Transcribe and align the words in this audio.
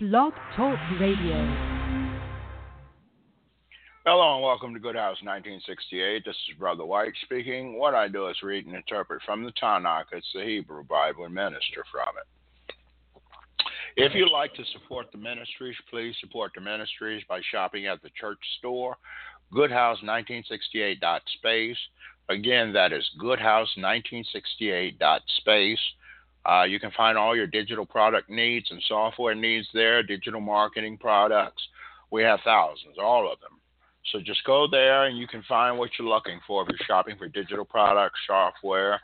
Blog 0.00 0.32
Talk 0.54 0.78
Radio. 1.00 1.44
Hello 4.06 4.36
and 4.36 4.44
welcome 4.44 4.72
to 4.72 4.78
Good 4.78 4.94
House 4.94 5.16
1968. 5.24 6.24
This 6.24 6.36
is 6.48 6.56
Brother 6.56 6.84
White 6.84 7.14
speaking. 7.24 7.76
What 7.76 7.96
I 7.96 8.06
do 8.06 8.28
is 8.28 8.36
read 8.44 8.66
and 8.66 8.76
interpret 8.76 9.22
from 9.26 9.42
the 9.42 9.50
Tanakh. 9.60 10.04
It's 10.12 10.30
the 10.32 10.44
Hebrew 10.44 10.84
Bible 10.84 11.24
and 11.24 11.34
minister 11.34 11.84
from 11.90 12.10
it. 12.16 12.26
If 13.96 14.14
you'd 14.14 14.30
like 14.30 14.54
to 14.54 14.62
support 14.72 15.10
the 15.10 15.18
ministries, 15.18 15.74
please 15.90 16.14
support 16.20 16.52
the 16.54 16.60
ministries 16.60 17.24
by 17.28 17.40
shopping 17.50 17.88
at 17.88 18.00
the 18.00 18.10
church 18.10 18.38
store, 18.60 18.96
goodhouse1968.space. 19.52 21.76
Again, 22.28 22.72
that 22.72 22.92
is 22.92 23.04
goodhouse1968.space. 23.20 25.80
Uh, 26.46 26.64
you 26.64 26.80
can 26.80 26.90
find 26.92 27.18
all 27.18 27.36
your 27.36 27.46
digital 27.46 27.84
product 27.84 28.30
needs 28.30 28.70
and 28.70 28.82
software 28.88 29.34
needs 29.34 29.68
there, 29.74 30.02
digital 30.02 30.40
marketing 30.40 30.96
products. 30.98 31.62
We 32.10 32.22
have 32.22 32.40
thousands, 32.44 32.96
all 33.02 33.30
of 33.30 33.38
them. 33.40 33.58
So 34.12 34.20
just 34.20 34.42
go 34.44 34.66
there 34.70 35.04
and 35.04 35.18
you 35.18 35.26
can 35.26 35.42
find 35.42 35.78
what 35.78 35.90
you're 35.98 36.08
looking 36.08 36.40
for 36.46 36.62
if 36.62 36.68
you're 36.70 36.86
shopping 36.86 37.16
for 37.18 37.28
digital 37.28 37.64
products, 37.64 38.18
software, 38.26 38.98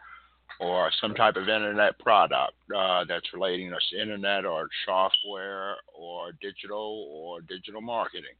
or 0.61 0.91
some 1.01 1.15
type 1.15 1.37
of 1.37 1.43
internet 1.43 1.99
product 1.99 2.55
uh, 2.75 3.05
that's 3.07 3.27
relating 3.35 3.71
to 3.71 4.01
internet 4.01 4.47
or 4.47 4.69
software 4.87 5.77
or 5.95 6.33
digital 6.41 7.09
or 7.11 7.41
digital 7.43 7.81
marketing. 7.81 8.35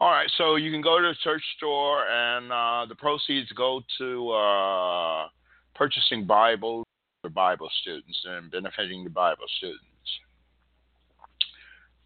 All 0.00 0.10
right, 0.10 0.28
so 0.36 0.56
you 0.56 0.72
can 0.72 0.82
go 0.82 0.98
to 1.00 1.14
the 1.24 1.40
store 1.56 2.04
and 2.08 2.52
uh, 2.52 2.86
the 2.88 2.96
proceeds 2.96 3.50
go 3.52 3.80
to 3.98 4.30
uh, 4.32 5.28
purchasing 5.74 6.26
Bibles 6.26 6.84
for 7.22 7.30
Bible 7.30 7.70
students 7.80 8.18
and 8.24 8.50
benefiting 8.50 9.04
the 9.04 9.10
Bible 9.10 9.46
students. 9.56 9.80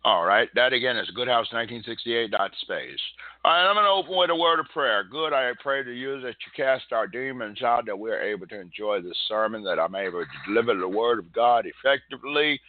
All 0.04 0.24
right, 0.24 0.48
that 0.54 0.72
again 0.72 0.96
is 0.96 1.10
goodhouse1968.space. 1.16 3.00
All 3.44 3.50
right, 3.50 3.66
I'm 3.66 3.74
going 3.74 3.84
to 3.84 3.90
open 3.90 4.16
with 4.16 4.30
a 4.30 4.36
word 4.36 4.60
of 4.60 4.66
prayer. 4.66 5.02
Good, 5.02 5.32
I 5.32 5.50
pray 5.60 5.82
to 5.82 5.90
you 5.90 6.20
that 6.20 6.36
you 6.44 6.52
cast 6.54 6.92
our 6.92 7.08
demons 7.08 7.60
out, 7.62 7.86
that 7.86 7.98
we're 7.98 8.22
able 8.22 8.46
to 8.46 8.60
enjoy 8.60 9.00
this 9.00 9.16
sermon, 9.26 9.64
that 9.64 9.80
I'm 9.80 9.96
able 9.96 10.20
to 10.20 10.26
deliver 10.46 10.78
the 10.78 10.86
word 10.86 11.18
of 11.18 11.32
God 11.32 11.66
effectively 11.66 12.60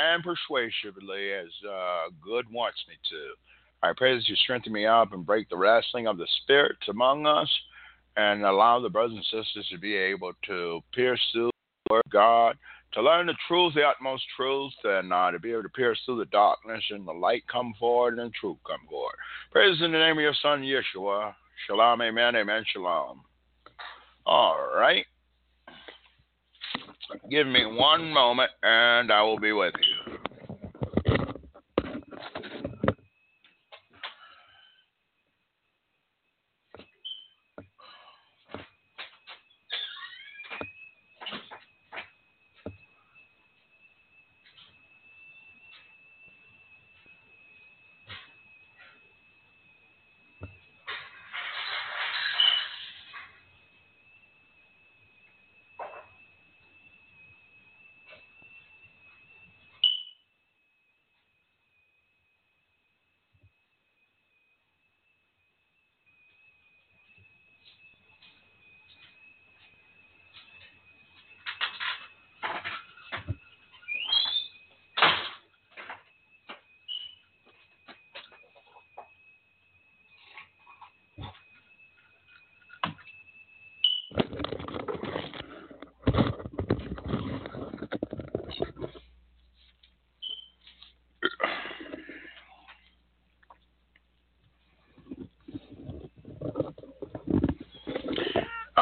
and 0.00 0.22
persuasively 0.22 1.32
as 1.32 1.48
uh, 1.68 2.04
good 2.24 2.46
wants 2.50 2.78
me 2.88 2.94
to. 3.10 3.34
I 3.86 3.92
pray 3.94 4.14
that 4.14 4.28
you 4.28 4.36
strengthen 4.36 4.72
me 4.72 4.86
up 4.86 5.12
and 5.12 5.26
break 5.26 5.50
the 5.50 5.58
wrestling 5.58 6.06
of 6.06 6.16
the 6.16 6.28
spirits 6.42 6.88
among 6.88 7.26
us 7.26 7.50
and 8.16 8.44
allow 8.44 8.80
the 8.80 8.88
brothers 8.88 9.16
and 9.16 9.44
sisters 9.44 9.66
to 9.70 9.78
be 9.78 9.94
able 9.94 10.32
to 10.46 10.80
pierce 10.94 11.20
through 11.32 11.51
Word 11.92 12.02
of 12.06 12.10
God, 12.12 12.56
to 12.94 13.02
learn 13.02 13.26
the 13.26 13.34
truth, 13.46 13.74
the 13.74 13.82
utmost 13.82 14.24
truth, 14.34 14.72
and 14.84 15.12
uh, 15.12 15.30
to 15.30 15.38
be 15.38 15.52
able 15.52 15.62
to 15.64 15.68
pierce 15.68 16.00
through 16.06 16.20
the 16.20 16.24
darkness 16.26 16.82
and 16.88 17.06
the 17.06 17.12
light 17.12 17.42
come 17.52 17.74
forward 17.78 18.18
and 18.18 18.30
the 18.30 18.34
truth 18.40 18.56
come 18.66 18.80
forward. 18.88 19.14
Praise 19.50 19.76
in 19.82 19.92
the 19.92 19.98
name 19.98 20.16
of 20.16 20.22
your 20.22 20.34
Son, 20.40 20.62
Yeshua. 20.62 21.34
Shalom, 21.66 22.00
amen, 22.00 22.34
amen, 22.34 22.64
shalom. 22.72 23.20
All 24.24 24.70
right. 24.74 25.04
Give 27.30 27.46
me 27.46 27.66
one 27.66 28.10
moment 28.10 28.50
and 28.62 29.12
I 29.12 29.22
will 29.22 29.38
be 29.38 29.52
with 29.52 29.74
you. 29.78 30.31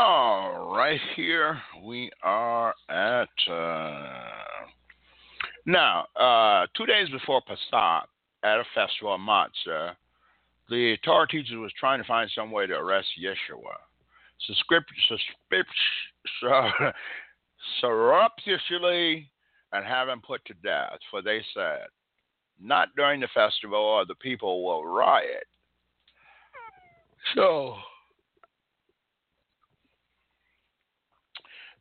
All 0.03 0.75
right, 0.75 0.99
here 1.15 1.61
we 1.85 2.11
are 2.23 2.75
at 2.89 3.29
uh, 3.53 4.65
now 5.67 6.07
uh, 6.19 6.67
two 6.75 6.87
days 6.87 7.11
before 7.11 7.43
Pesach 7.47 8.09
at 8.43 8.61
a 8.61 8.65
festival 8.75 9.17
of 9.17 9.21
matzah. 9.21 9.93
The 10.71 10.97
Torah 11.05 11.29
teacher 11.29 11.59
was 11.59 11.71
trying 11.79 12.01
to 12.01 12.07
find 12.09 12.31
some 12.35 12.51
way 12.51 12.67
to 12.67 12.73
arrest 12.73 13.09
Yeshua. 13.23 13.77
Surreptitiously 17.83 19.31
and 19.75 19.85
have 19.85 20.09
him 20.09 20.23
put 20.27 20.43
to 20.47 20.55
death, 20.63 20.99
for 21.11 21.21
they 21.21 21.45
said, 21.53 21.85
Not 22.59 22.89
during 22.97 23.21
the 23.21 23.29
festival, 23.35 23.79
or 23.79 24.07
the 24.07 24.15
people 24.15 24.65
will 24.65 24.83
riot. 24.83 25.45
So 27.35 27.77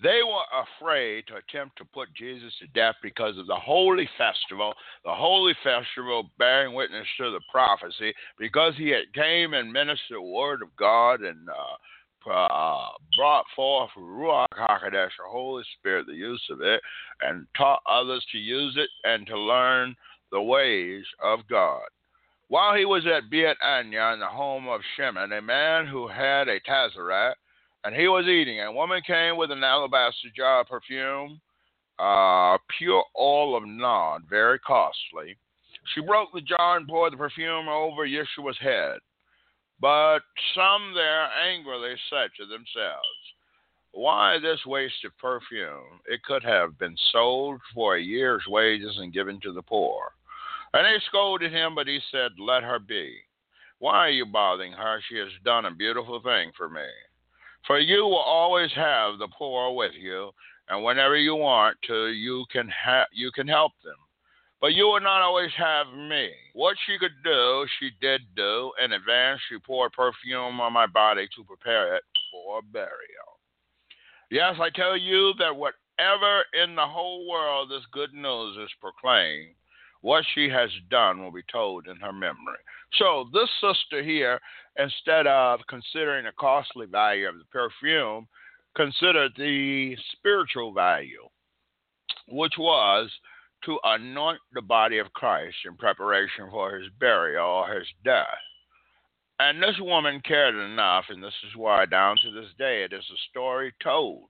They 0.02 0.22
were 0.24 0.64
afraid 0.64 1.28
to 1.28 1.36
attempt 1.36 1.78
to 1.78 1.86
put 1.86 2.14
Jesus 2.14 2.54
to 2.60 2.68
death 2.68 2.96
because 3.04 3.38
of 3.38 3.48
the 3.48 3.56
holy 3.56 4.10
festival, 4.18 4.74
the 5.04 5.14
holy 5.14 5.54
festival 5.62 6.30
bearing 6.38 6.74
witness 6.74 7.08
to 7.18 7.32
the 7.32 7.42
prophecy, 7.52 8.14
because 8.38 8.76
he 8.78 8.90
had 8.90 9.14
came 9.14 9.54
and 9.54 9.74
ministered 9.74 10.18
the 10.18 10.22
word 10.22 10.62
of 10.62 10.74
God 10.78 11.22
and 11.22 11.50
uh, 11.50 12.32
uh, 12.32 12.88
brought 13.18 13.46
forth 13.56 13.90
Ruach 13.98 14.48
HaKodesh, 14.54 15.12
the 15.18 15.30
Holy 15.30 15.64
Spirit, 15.78 16.08
the 16.08 16.14
use 16.14 16.44
of 16.50 16.62
it, 16.62 16.82
and 17.22 17.46
taught 17.58 17.82
others 17.90 18.26
to 18.32 18.38
use 18.38 18.78
it 18.78 18.90
and 19.04 19.28
to 19.28 19.38
learn 19.38 19.96
the 20.32 20.42
ways 20.42 21.04
of 21.22 21.40
God. 21.50 21.84
While 22.48 22.76
he 22.76 22.86
was 22.86 23.06
at 23.06 23.30
Beit 23.30 23.58
Anya 23.62 24.12
in 24.14 24.20
the 24.20 24.28
home 24.28 24.68
of 24.68 24.82
Shimon, 24.96 25.34
a 25.34 25.42
man 25.42 25.88
who 25.88 26.08
had 26.08 26.48
a 26.48 26.60
Tazarite, 26.62 27.36
and 27.84 27.96
he 27.96 28.08
was 28.08 28.26
eating. 28.28 28.60
And 28.60 28.70
a 28.70 28.74
woman 28.74 29.02
came 29.06 29.38
with 29.38 29.52
an 29.52 29.64
alabaster 29.64 30.30
jar 30.36 30.62
of 30.62 30.68
perfume, 30.68 31.40
uh, 31.98 32.58
pure 32.78 33.04
oil 33.20 33.58
of 33.58 33.64
nard, 33.66 34.24
very 34.30 34.60
costly. 34.60 35.38
She 35.94 36.02
broke 36.02 36.30
the 36.34 36.42
jar 36.42 36.78
and 36.78 36.88
poured 36.88 37.14
the 37.14 37.18
perfume 37.18 37.68
over 37.68 38.08
Yeshua's 38.08 38.58
head. 38.60 39.00
But 39.82 40.20
some 40.56 40.94
there 40.94 41.30
angrily 41.48 41.96
said 42.10 42.30
to 42.38 42.46
themselves, 42.46 43.08
Why 43.92 44.38
this 44.40 44.60
waste 44.66 45.06
of 45.06 45.18
perfume? 45.18 46.02
It 46.06 46.22
could 46.24 46.44
have 46.44 46.78
been 46.78 46.96
sold 47.12 47.62
for 47.74 47.96
a 47.96 48.02
year's 48.02 48.44
wages 48.48 48.98
and 48.98 49.14
given 49.14 49.40
to 49.42 49.54
the 49.54 49.62
poor. 49.62 50.12
And 50.74 50.86
they 50.86 51.02
scolded 51.08 51.52
him, 51.52 51.76
but 51.76 51.88
he 51.88 52.00
said, 52.12 52.32
Let 52.38 52.64
her 52.64 52.78
be. 52.78 53.16
Why 53.80 54.08
are 54.08 54.10
you 54.10 54.26
bothering 54.26 54.74
her? 54.74 55.02
She 55.08 55.18
has 55.18 55.30
done 55.46 55.66
a 55.66 55.72
beautiful 55.72 56.22
thing 56.22 56.52
for 56.58 56.70
me. 56.70 56.82
For 57.68 57.80
you 57.80 58.04
will 58.04 58.16
always 58.16 58.72
have 58.74 59.20
the 59.20 59.28
poor 59.28 59.76
with 59.76 59.94
you, 59.94 60.32
and 60.70 60.84
whenever 60.84 61.18
you 61.18 61.36
want 61.36 61.78
to, 61.88 62.08
you 62.08 62.46
can 62.52 62.70
ha- 62.70 63.08
you 63.12 63.32
can 63.32 63.48
help 63.48 63.74
them. 63.84 63.96
But 64.62 64.74
you 64.74 64.86
will 64.86 65.00
not 65.00 65.22
always 65.22 65.52
have 65.58 65.88
me. 65.88 66.32
What 66.54 66.76
she 66.86 66.98
could 66.98 67.24
do, 67.24 67.66
she 67.80 67.92
did 68.02 68.22
do. 68.36 68.72
In 68.84 68.92
advance, 68.92 69.40
she 69.48 69.58
poured 69.58 69.94
perfume 69.94 70.60
on 70.60 70.74
my 70.74 70.86
body 70.86 71.28
to 71.36 71.44
prepare 71.46 71.96
it 71.96 72.04
for 72.32 72.62
burial. 72.62 73.40
Yes, 74.30 74.56
I 74.60 74.70
tell 74.70 74.98
you 74.98 75.34
that 75.40 75.56
whatever 75.56 76.44
in 76.62 76.76
the 76.76 76.86
whole 76.86 77.28
world 77.30 77.70
this 77.70 77.86
good 77.92 78.14
news 78.14 78.58
is 78.58 78.70
proclaimed, 78.82 79.56
what 80.02 80.26
she 80.34 80.50
has 80.50 80.70
done 80.90 81.22
will 81.22 81.32
be 81.32 81.44
told 81.52 81.88
in 81.88 81.96
her 81.98 82.14
memory. 82.14 82.60
So, 82.94 83.30
this 83.34 83.50
sister 83.62 84.04
here, 84.04 84.40
instead 84.78 85.28
of 85.28 85.60
considering 85.70 86.26
the 86.26 86.32
costly 86.40 86.88
value 86.88 87.28
of 87.28 87.36
the 87.38 87.46
perfume, 87.52 88.28
considered 88.76 89.32
the 89.38 89.96
spiritual 90.14 90.74
value, 90.74 91.28
which 92.28 92.54
was 92.58 93.12
to 93.66 93.78
anoint 93.84 94.40
the 94.54 94.62
body 94.62 94.98
of 94.98 95.14
Christ 95.14 95.58
in 95.66 95.76
preparation 95.76 96.50
for 96.50 96.78
his 96.78 96.90
burial 97.00 97.46
or 97.46 97.74
his 97.74 97.88
death. 98.04 98.26
And 99.40 99.62
this 99.62 99.76
woman 99.80 100.22
cared 100.26 100.56
enough, 100.56 101.06
and 101.10 101.24
this 101.24 101.34
is 101.48 101.56
why 101.56 101.86
down 101.86 102.18
to 102.24 102.32
this 102.32 102.50
day 102.58 102.84
it 102.84 102.94
is 102.94 103.06
a 103.10 103.30
story 103.30 103.74
told 103.82 104.30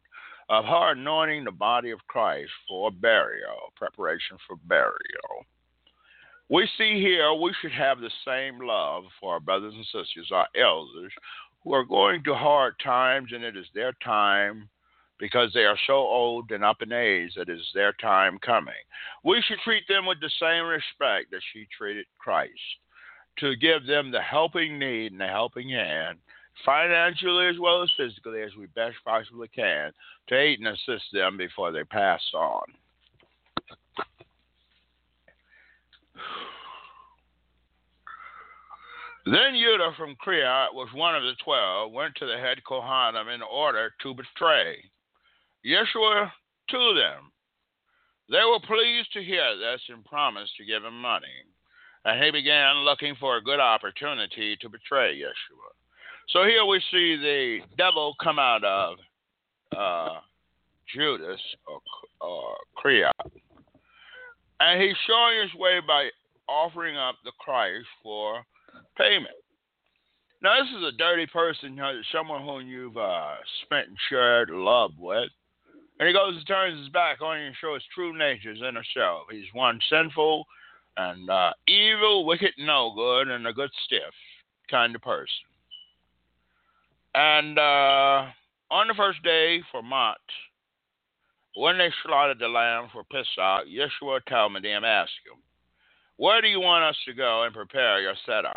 of 0.50 0.66
her 0.66 0.92
anointing 0.92 1.44
the 1.44 1.52
body 1.52 1.92
of 1.92 2.00
Christ 2.08 2.52
for 2.68 2.92
burial, 2.92 3.72
preparation 3.76 4.38
for 4.48 4.56
burial. 4.66 5.46
We 6.50 6.68
see 6.78 7.00
here 7.00 7.32
we 7.34 7.54
should 7.62 7.72
have 7.72 8.00
the 8.00 8.12
same 8.26 8.60
love 8.60 9.04
for 9.20 9.34
our 9.34 9.40
brothers 9.40 9.76
and 9.76 9.86
sisters, 9.86 10.32
our 10.32 10.48
elders, 10.60 11.14
who 11.64 11.74
are 11.74 11.86
going 11.86 12.24
through 12.24 12.36
hard 12.36 12.74
times, 12.84 13.32
and 13.34 13.44
it 13.44 13.56
is 13.56 13.68
their 13.76 13.94
time 14.04 14.68
because 15.20 15.52
they 15.54 15.66
are 15.66 15.78
so 15.86 15.94
old 15.94 16.50
and 16.52 16.64
up 16.64 16.82
in 16.82 16.92
age 16.92 17.34
that 17.36 17.50
it 17.50 17.60
is 17.60 17.72
their 17.76 17.94
time 17.94 18.40
coming. 18.40 18.74
We 19.24 19.44
should 19.46 19.60
treat 19.60 19.88
them 19.88 20.06
with 20.06 20.20
the 20.22 20.32
same 20.40 20.66
respect 20.66 21.30
that 21.32 21.42
she 21.54 21.68
treated 21.78 22.06
Christ 22.18 22.54
to 23.40 23.56
give 23.56 23.86
them 23.86 24.10
the 24.10 24.22
helping 24.22 24.80
need 24.80 25.12
and 25.12 25.22
the 25.22 25.28
helping 25.28 25.70
hand, 25.70 26.18
financially 26.66 27.48
as 27.48 27.60
well 27.60 27.84
as 27.84 27.92
physically, 27.96 28.42
as 28.42 28.56
we 28.58 28.66
best 28.68 28.96
possibly 29.06 29.50
can, 29.50 29.92
to 30.28 30.36
aid 30.36 30.60
and 30.60 30.70
assist 30.70 31.06
them 31.14 31.38
before 31.38 31.72
they 31.72 31.84
pass 31.84 32.22
on. 32.34 32.64
Then 39.26 39.54
Judah 39.54 39.92
from 39.98 40.16
Creat 40.16 40.74
was 40.74 40.90
one 40.94 41.16
of 41.16 41.24
the 41.24 41.36
twelve, 41.44 41.92
went 41.92 42.16
to 42.16 42.26
the 42.26 42.38
head 42.38 42.60
Kohanim 42.68 43.34
in 43.34 43.42
order 43.42 43.94
to 44.02 44.14
betray 44.14 44.78
Yeshua 45.66 46.32
to 46.70 46.94
them. 46.96 47.32
They 48.30 48.44
were 48.46 48.60
pleased 48.60 49.12
to 49.14 49.24
hear 49.24 49.58
this 49.58 49.82
and 49.90 50.06
promised 50.06 50.56
to 50.58 50.66
give 50.66 50.84
him 50.84 51.00
money 51.00 51.28
and 52.06 52.24
he 52.24 52.32
began 52.32 52.78
looking 52.78 53.16
for 53.20 53.38
a 53.38 53.42
good 53.42 53.60
opportunity 53.60 54.58
to 54.62 54.70
betray 54.70 55.16
Yeshua. 55.16 55.72
So 56.30 56.44
here 56.44 56.66
we 56.66 56.82
see 56.92 57.16
the 57.16 57.60
devil 57.78 58.16
come 58.22 58.40
out 58.40 58.64
of 58.64 58.98
uh, 59.76 60.20
Judas 60.94 61.42
or, 61.68 61.80
or 62.22 62.56
Creat, 62.76 63.12
and 64.60 64.82
he's 64.82 64.96
showing 65.08 65.42
his 65.42 65.54
way 65.60 65.80
by 65.86 66.10
offering 66.48 66.98
up 66.98 67.16
the 67.24 67.32
Christ 67.40 67.88
for 68.04 68.44
payment. 68.98 69.36
Now, 70.42 70.56
this 70.62 70.70
is 70.78 70.84
a 70.84 70.98
dirty 70.98 71.26
person, 71.28 71.80
someone 72.12 72.44
whom 72.44 72.68
you've 72.68 72.98
uh, 72.98 73.36
spent 73.64 73.90
and 73.90 73.98
shared 74.10 74.50
love 74.50 74.92
with. 74.98 75.30
And 76.00 76.08
he 76.08 76.14
goes 76.14 76.38
and 76.38 76.48
turns 76.48 76.80
his 76.80 76.90
back 76.90 77.22
on 77.22 77.40
you 77.40 77.48
and 77.48 77.56
shows 77.60 77.82
his 77.82 77.84
true 77.94 78.18
natures 78.18 78.60
inner 78.66 78.86
self. 78.94 79.24
He's 79.30 79.52
one 79.54 79.80
sinful, 79.90 80.46
and 80.96 81.30
uh, 81.30 81.52
evil, 81.68 82.26
wicked, 82.26 82.54
no 82.58 82.94
good, 82.96 83.28
and 83.28 83.46
a 83.48 83.54
good 83.54 83.70
stiff 83.86 84.14
kind 84.72 84.96
of 84.96 85.02
person. 85.02 85.28
And 87.16 87.60
uh, 87.60 88.28
on 88.72 88.88
the 88.88 88.94
first 88.96 89.22
day 89.24 89.62
for 89.72 89.82
Mot, 89.82 90.18
when 91.56 91.78
they 91.78 91.90
slaughtered 92.04 92.40
the 92.40 92.48
lamb 92.48 92.90
for 92.92 93.04
Pesach, 93.04 93.68
Yeshua 93.68 94.22
Talmudim 94.30 94.84
asked 94.84 95.12
him, 95.26 95.42
Where 96.18 96.42
do 96.42 96.48
you 96.48 96.60
want 96.60 96.84
us 96.84 96.98
to 97.06 97.14
go 97.14 97.44
and 97.44 97.54
prepare 97.54 98.02
your 98.02 98.16
Seder? 98.26 98.54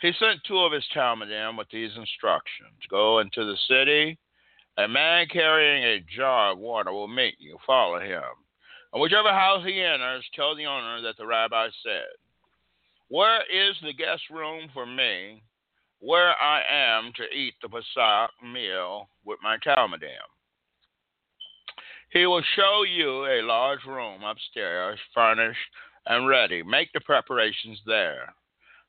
He 0.00 0.12
sent 0.18 0.40
two 0.44 0.58
of 0.58 0.72
his 0.72 0.84
Talmudim 0.94 1.58
with 1.58 1.68
these 1.70 1.90
instructions 1.96 2.78
Go 2.88 3.18
into 3.18 3.44
the 3.44 3.56
city, 3.68 4.18
a 4.78 4.86
man 4.86 5.26
carrying 5.30 5.82
a 5.84 6.04
jar 6.16 6.52
of 6.52 6.58
water 6.58 6.92
will 6.92 7.08
meet 7.08 7.34
you. 7.38 7.58
Follow 7.66 7.98
him. 7.98 8.22
And 8.92 9.02
whichever 9.02 9.30
house 9.30 9.64
he 9.66 9.82
enters, 9.82 10.24
tell 10.34 10.54
the 10.54 10.66
owner 10.66 11.02
that 11.02 11.16
the 11.18 11.26
rabbi 11.26 11.68
said, 11.82 12.06
Where 13.08 13.42
is 13.42 13.76
the 13.82 13.92
guest 13.92 14.22
room 14.30 14.70
for 14.72 14.86
me, 14.86 15.42
where 15.98 16.40
I 16.40 16.62
am 16.70 17.12
to 17.16 17.24
eat 17.36 17.54
the 17.60 17.68
Pesach 17.68 18.30
meal 18.42 19.08
with 19.24 19.40
my 19.42 19.58
Talmudim? 19.58 20.30
He 22.10 22.26
will 22.26 22.42
show 22.56 22.84
you 22.84 23.26
a 23.26 23.42
large 23.42 23.84
room 23.86 24.22
upstairs, 24.22 24.98
furnished 25.14 25.58
and 26.06 26.26
ready. 26.26 26.62
Make 26.62 26.92
the 26.92 27.00
preparations 27.00 27.80
there. 27.86 28.32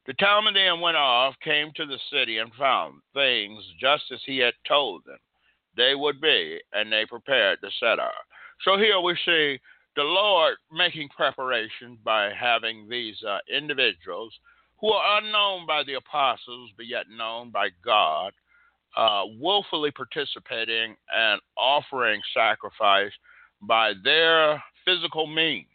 The 0.05 0.13
Talmudim 0.13 0.81
went 0.81 0.97
off, 0.97 1.35
came 1.43 1.71
to 1.75 1.85
the 1.85 1.99
city, 2.11 2.37
and 2.37 2.51
found 2.53 3.01
things 3.13 3.63
just 3.79 4.03
as 4.11 4.21
he 4.25 4.37
had 4.37 4.53
told 4.67 5.03
them 5.05 5.19
they 5.75 5.95
would 5.95 6.19
be, 6.19 6.59
and 6.73 6.91
they 6.91 7.05
prepared 7.05 7.59
the 7.61 7.71
Seder. 7.79 8.09
So 8.63 8.77
here 8.77 8.99
we 8.99 9.15
see 9.25 9.59
the 9.95 10.03
Lord 10.03 10.55
making 10.71 11.09
preparations 11.09 11.99
by 12.03 12.31
having 12.33 12.87
these 12.89 13.21
uh, 13.23 13.37
individuals 13.53 14.33
who 14.79 14.91
are 14.91 15.19
unknown 15.19 15.67
by 15.67 15.83
the 15.83 15.95
apostles, 15.95 16.71
but 16.77 16.87
yet 16.87 17.05
known 17.09 17.51
by 17.51 17.69
God, 17.83 18.33
uh, 18.97 19.23
willfully 19.39 19.91
participating 19.91 20.95
and 21.15 21.41
offering 21.57 22.21
sacrifice 22.33 23.11
by 23.61 23.93
their 24.03 24.61
physical 24.85 25.27
means 25.27 25.65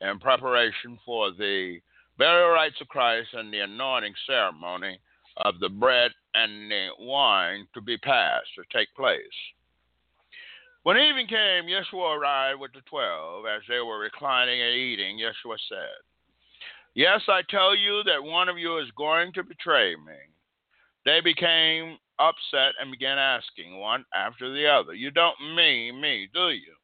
in 0.00 0.18
preparation 0.18 0.98
for 1.04 1.30
the 1.32 1.78
burial 2.18 2.50
rites 2.50 2.80
of 2.80 2.88
Christ 2.88 3.28
and 3.32 3.52
the 3.52 3.60
anointing 3.60 4.14
ceremony 4.26 4.98
of 5.38 5.58
the 5.60 5.68
bread 5.68 6.12
and 6.34 6.70
the 6.70 6.88
wine 6.98 7.66
to 7.74 7.80
be 7.80 7.98
passed 7.98 8.50
or 8.56 8.64
take 8.72 8.94
place. 8.94 9.18
When 10.84 10.98
evening 10.98 11.26
came, 11.26 11.64
Yeshua 11.64 12.18
arrived 12.18 12.60
with 12.60 12.72
the 12.72 12.82
twelve. 12.82 13.46
As 13.46 13.62
they 13.68 13.80
were 13.80 13.98
reclining 13.98 14.60
and 14.60 14.74
eating, 14.74 15.18
Yeshua 15.18 15.56
said, 15.68 16.04
Yes, 16.94 17.22
I 17.26 17.40
tell 17.48 17.74
you 17.74 18.02
that 18.04 18.22
one 18.22 18.48
of 18.48 18.58
you 18.58 18.78
is 18.78 18.90
going 18.96 19.32
to 19.32 19.42
betray 19.42 19.96
me. 19.96 20.12
They 21.06 21.20
became 21.20 21.96
upset 22.18 22.74
and 22.80 22.90
began 22.90 23.18
asking 23.18 23.78
one 23.78 24.04
after 24.14 24.52
the 24.52 24.66
other, 24.66 24.94
You 24.94 25.10
don't 25.10 25.54
mean 25.56 26.00
me, 26.00 26.28
do 26.32 26.50
you? 26.50 26.74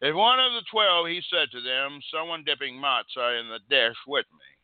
If 0.00 0.14
one 0.14 0.40
of 0.40 0.52
the 0.52 0.62
twelve, 0.70 1.06
he 1.08 1.22
said 1.30 1.50
to 1.52 1.60
them, 1.60 2.00
Someone 2.12 2.44
dipping 2.44 2.74
matzah 2.74 3.40
in 3.40 3.48
the 3.48 3.60
dish 3.68 3.96
with 4.06 4.26
me. 4.32 4.54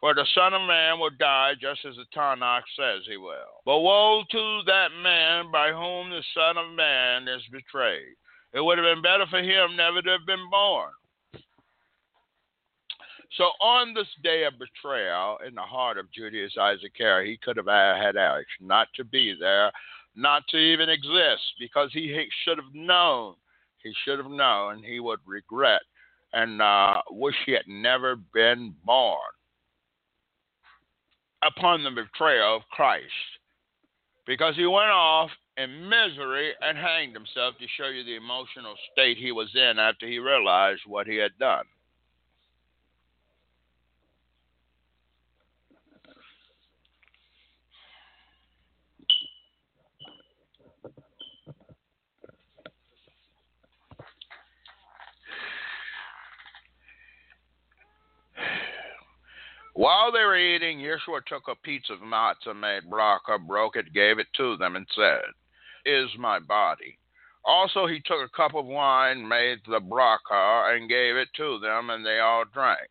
For 0.00 0.14
the 0.14 0.26
Son 0.34 0.54
of 0.54 0.62
Man 0.62 1.00
will 1.00 1.10
die 1.18 1.54
just 1.60 1.84
as 1.84 1.96
the 1.96 2.06
Tanakh 2.14 2.62
says 2.78 3.02
he 3.08 3.16
will. 3.16 3.62
But 3.64 3.80
woe 3.80 4.22
to 4.30 4.60
that 4.66 4.90
man 5.02 5.50
by 5.50 5.72
whom 5.72 6.10
the 6.10 6.22
Son 6.34 6.56
of 6.56 6.72
Man 6.74 7.26
is 7.26 7.42
betrayed. 7.50 8.14
It 8.52 8.60
would 8.60 8.78
have 8.78 8.86
been 8.86 9.02
better 9.02 9.26
for 9.26 9.42
him 9.42 9.76
never 9.76 10.00
to 10.00 10.10
have 10.10 10.26
been 10.26 10.48
born. 10.50 10.90
So 13.36 13.44
on 13.60 13.92
this 13.94 14.08
day 14.22 14.44
of 14.44 14.58
betrayal 14.58 15.38
in 15.46 15.54
the 15.54 15.62
heart 15.62 15.98
of 15.98 16.10
Judas 16.12 16.52
Iscariot, 16.56 17.28
he 17.28 17.36
could 17.36 17.56
have 17.56 17.66
had 17.66 18.16
action 18.16 18.66
not 18.66 18.88
to 18.96 19.04
be 19.04 19.36
there, 19.38 19.70
not 20.16 20.44
to 20.48 20.56
even 20.56 20.88
exist, 20.88 21.52
because 21.60 21.90
he 21.92 22.26
should 22.44 22.58
have 22.58 22.74
known. 22.74 23.34
He 23.82 23.92
should 24.04 24.18
have 24.18 24.30
known 24.30 24.82
he 24.82 24.98
would 24.98 25.20
regret 25.26 25.82
and 26.32 26.60
uh, 26.60 27.00
wish 27.10 27.36
he 27.46 27.52
had 27.52 27.68
never 27.68 28.16
been 28.16 28.74
born 28.84 29.18
upon 31.42 31.84
the 31.84 31.90
betrayal 31.90 32.56
of 32.56 32.62
Christ 32.70 33.04
because 34.26 34.56
he 34.56 34.66
went 34.66 34.90
off 34.90 35.30
in 35.56 35.88
misery 35.88 36.52
and 36.60 36.76
hanged 36.76 37.14
himself 37.14 37.54
to 37.58 37.66
show 37.76 37.88
you 37.88 38.04
the 38.04 38.16
emotional 38.16 38.74
state 38.92 39.16
he 39.16 39.32
was 39.32 39.48
in 39.54 39.78
after 39.78 40.06
he 40.06 40.18
realized 40.18 40.82
what 40.86 41.06
he 41.06 41.16
had 41.16 41.36
done. 41.38 41.64
While 59.78 60.10
they 60.10 60.24
were 60.24 60.36
eating, 60.36 60.80
Yeshua 60.80 61.24
took 61.24 61.46
a 61.46 61.54
piece 61.54 61.88
of 61.88 62.00
matzah 62.00 62.58
made 62.58 62.90
bracha, 62.90 63.38
broke 63.46 63.76
it, 63.76 63.94
gave 63.94 64.18
it 64.18 64.26
to 64.36 64.56
them, 64.56 64.74
and 64.74 64.84
said, 64.92 65.22
Is 65.86 66.10
my 66.18 66.40
body. 66.40 66.98
Also, 67.44 67.86
he 67.86 68.00
took 68.00 68.18
a 68.20 68.36
cup 68.36 68.56
of 68.56 68.66
wine, 68.66 69.28
made 69.28 69.58
the 69.68 69.78
bracha, 69.78 70.74
and 70.74 70.88
gave 70.88 71.14
it 71.14 71.28
to 71.36 71.60
them, 71.60 71.90
and 71.90 72.04
they 72.04 72.18
all 72.18 72.44
drank. 72.52 72.90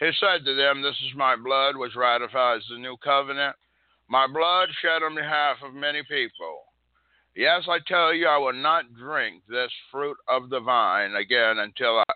He 0.00 0.10
said 0.20 0.44
to 0.44 0.54
them, 0.54 0.82
This 0.82 1.00
is 1.06 1.16
my 1.16 1.34
blood, 1.34 1.78
which 1.78 1.96
ratifies 1.96 2.60
the 2.68 2.76
new 2.76 2.98
covenant, 3.02 3.56
my 4.10 4.26
blood 4.26 4.68
shed 4.82 5.02
on 5.02 5.14
behalf 5.14 5.56
of 5.64 5.72
many 5.72 6.02
people. 6.02 6.64
Yes, 7.34 7.62
I 7.70 7.78
tell 7.86 8.12
you, 8.12 8.26
I 8.26 8.36
will 8.36 8.52
not 8.52 8.92
drink 8.92 9.44
this 9.48 9.72
fruit 9.90 10.18
of 10.28 10.50
the 10.50 10.60
vine 10.60 11.14
again 11.14 11.56
until 11.56 12.00
I, 12.00 12.12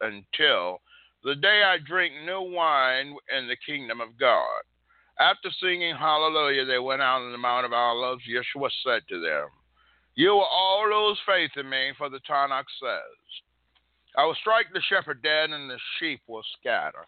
until 0.00 0.80
the 1.24 1.34
day 1.34 1.62
I 1.64 1.78
drink 1.78 2.14
new 2.24 2.42
wine 2.42 3.16
in 3.36 3.48
the 3.48 3.56
kingdom 3.66 4.00
of 4.00 4.18
God. 4.18 4.62
After 5.18 5.48
singing 5.60 5.94
hallelujah, 5.94 6.64
they 6.64 6.78
went 6.78 7.02
out 7.02 7.22
on 7.22 7.32
the 7.32 7.38
Mount 7.38 7.64
of 7.64 7.72
Olives. 7.72 8.22
Yeshua 8.28 8.68
said 8.84 9.02
to 9.08 9.20
them, 9.20 9.48
You 10.14 10.30
will 10.30 10.48
all 10.50 11.08
lose 11.08 11.18
faith 11.26 11.52
in 11.56 11.68
me, 11.68 11.92
for 11.96 12.08
the 12.08 12.20
Tanakh 12.28 12.64
says, 12.80 13.24
I 14.16 14.24
will 14.24 14.34
strike 14.34 14.66
the 14.72 14.82
shepherd 14.88 15.22
dead, 15.22 15.50
and 15.50 15.70
the 15.70 15.78
sheep 15.98 16.20
will 16.26 16.44
scatter. 16.58 17.06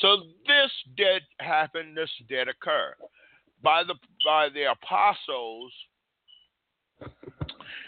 So 0.00 0.16
this 0.46 0.70
did 0.96 1.22
happen. 1.40 1.94
This 1.94 2.10
did 2.28 2.48
occur 2.48 2.94
by 3.62 3.82
the 3.82 3.94
by 4.24 4.48
the 4.50 4.70
apostles. 4.70 5.72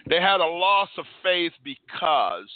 They 0.08 0.20
had 0.20 0.40
a 0.40 0.46
loss 0.46 0.88
of 0.96 1.04
faith 1.22 1.52
because 1.62 2.48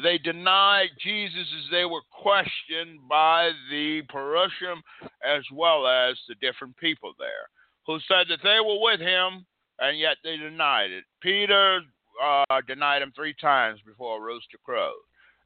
they 0.00 0.18
denied 0.18 0.90
Jesus 1.02 1.46
as 1.58 1.70
they 1.70 1.84
were 1.84 2.02
questioned 2.10 3.00
by 3.08 3.50
the 3.70 4.02
Perusium 4.08 4.80
as 5.24 5.42
well 5.52 5.86
as 5.86 6.16
the 6.28 6.34
different 6.36 6.76
people 6.78 7.12
there, 7.18 7.48
who 7.86 7.98
said 8.08 8.26
that 8.28 8.42
they 8.42 8.58
were 8.60 8.80
with 8.80 9.00
him, 9.00 9.44
and 9.78 9.98
yet 9.98 10.16
they 10.24 10.36
denied 10.36 10.90
it. 10.90 11.04
Peter 11.20 11.80
uh, 12.22 12.60
denied 12.66 13.02
him 13.02 13.12
three 13.14 13.34
times 13.40 13.80
before 13.86 14.18
a 14.18 14.22
rooster 14.22 14.58
crowed. 14.64 14.94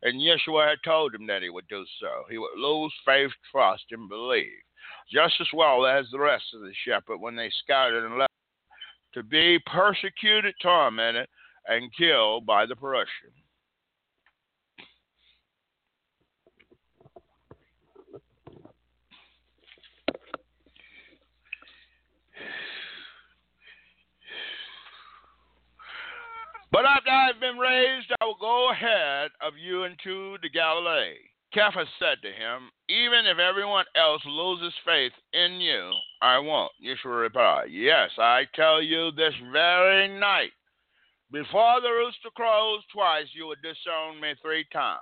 And 0.02 0.20
Yeshua 0.20 0.68
had 0.68 0.78
told 0.84 1.14
him 1.14 1.26
that 1.26 1.42
he 1.42 1.48
would 1.48 1.66
do 1.68 1.84
so. 2.00 2.24
He 2.30 2.38
would 2.38 2.58
lose 2.58 2.92
faith, 3.04 3.30
trust, 3.50 3.84
and 3.90 4.08
believe, 4.08 4.46
just 5.12 5.34
as 5.40 5.48
well 5.54 5.86
as 5.86 6.06
the 6.10 6.18
rest 6.18 6.44
of 6.54 6.60
the 6.60 6.72
shepherd 6.84 7.18
when 7.18 7.34
they 7.34 7.50
scattered 7.64 8.04
and 8.04 8.18
left 8.18 8.32
to 9.14 9.22
be 9.22 9.58
persecuted, 9.66 10.54
tormented, 10.62 11.26
and 11.66 11.90
killed 11.96 12.44
by 12.46 12.66
the 12.66 12.76
Perusian. 12.76 13.32
But 26.76 26.84
after 26.84 27.08
I 27.08 27.28
have 27.28 27.40
been 27.40 27.56
raised, 27.56 28.12
I 28.20 28.26
will 28.26 28.36
go 28.38 28.70
ahead 28.70 29.30
of 29.40 29.56
you 29.56 29.84
into 29.84 30.36
the 30.42 30.50
Galilee. 30.50 31.16
Cephas 31.54 31.88
said 31.98 32.20
to 32.20 32.28
him, 32.28 32.68
Even 32.90 33.24
if 33.24 33.38
everyone 33.38 33.86
else 33.96 34.20
loses 34.26 34.74
faith 34.84 35.12
in 35.32 35.58
you, 35.58 35.90
I 36.20 36.38
won't. 36.38 36.72
Yeshua 36.84 37.22
replied, 37.22 37.68
Yes, 37.70 38.10
I 38.18 38.44
tell 38.54 38.82
you 38.82 39.10
this 39.12 39.32
very 39.50 40.20
night, 40.20 40.52
before 41.32 41.80
the 41.80 41.88
rooster 41.88 42.28
crows 42.36 42.82
twice, 42.92 43.28
you 43.32 43.46
will 43.46 43.62
disown 43.62 44.20
me 44.20 44.34
three 44.42 44.66
times. 44.70 45.00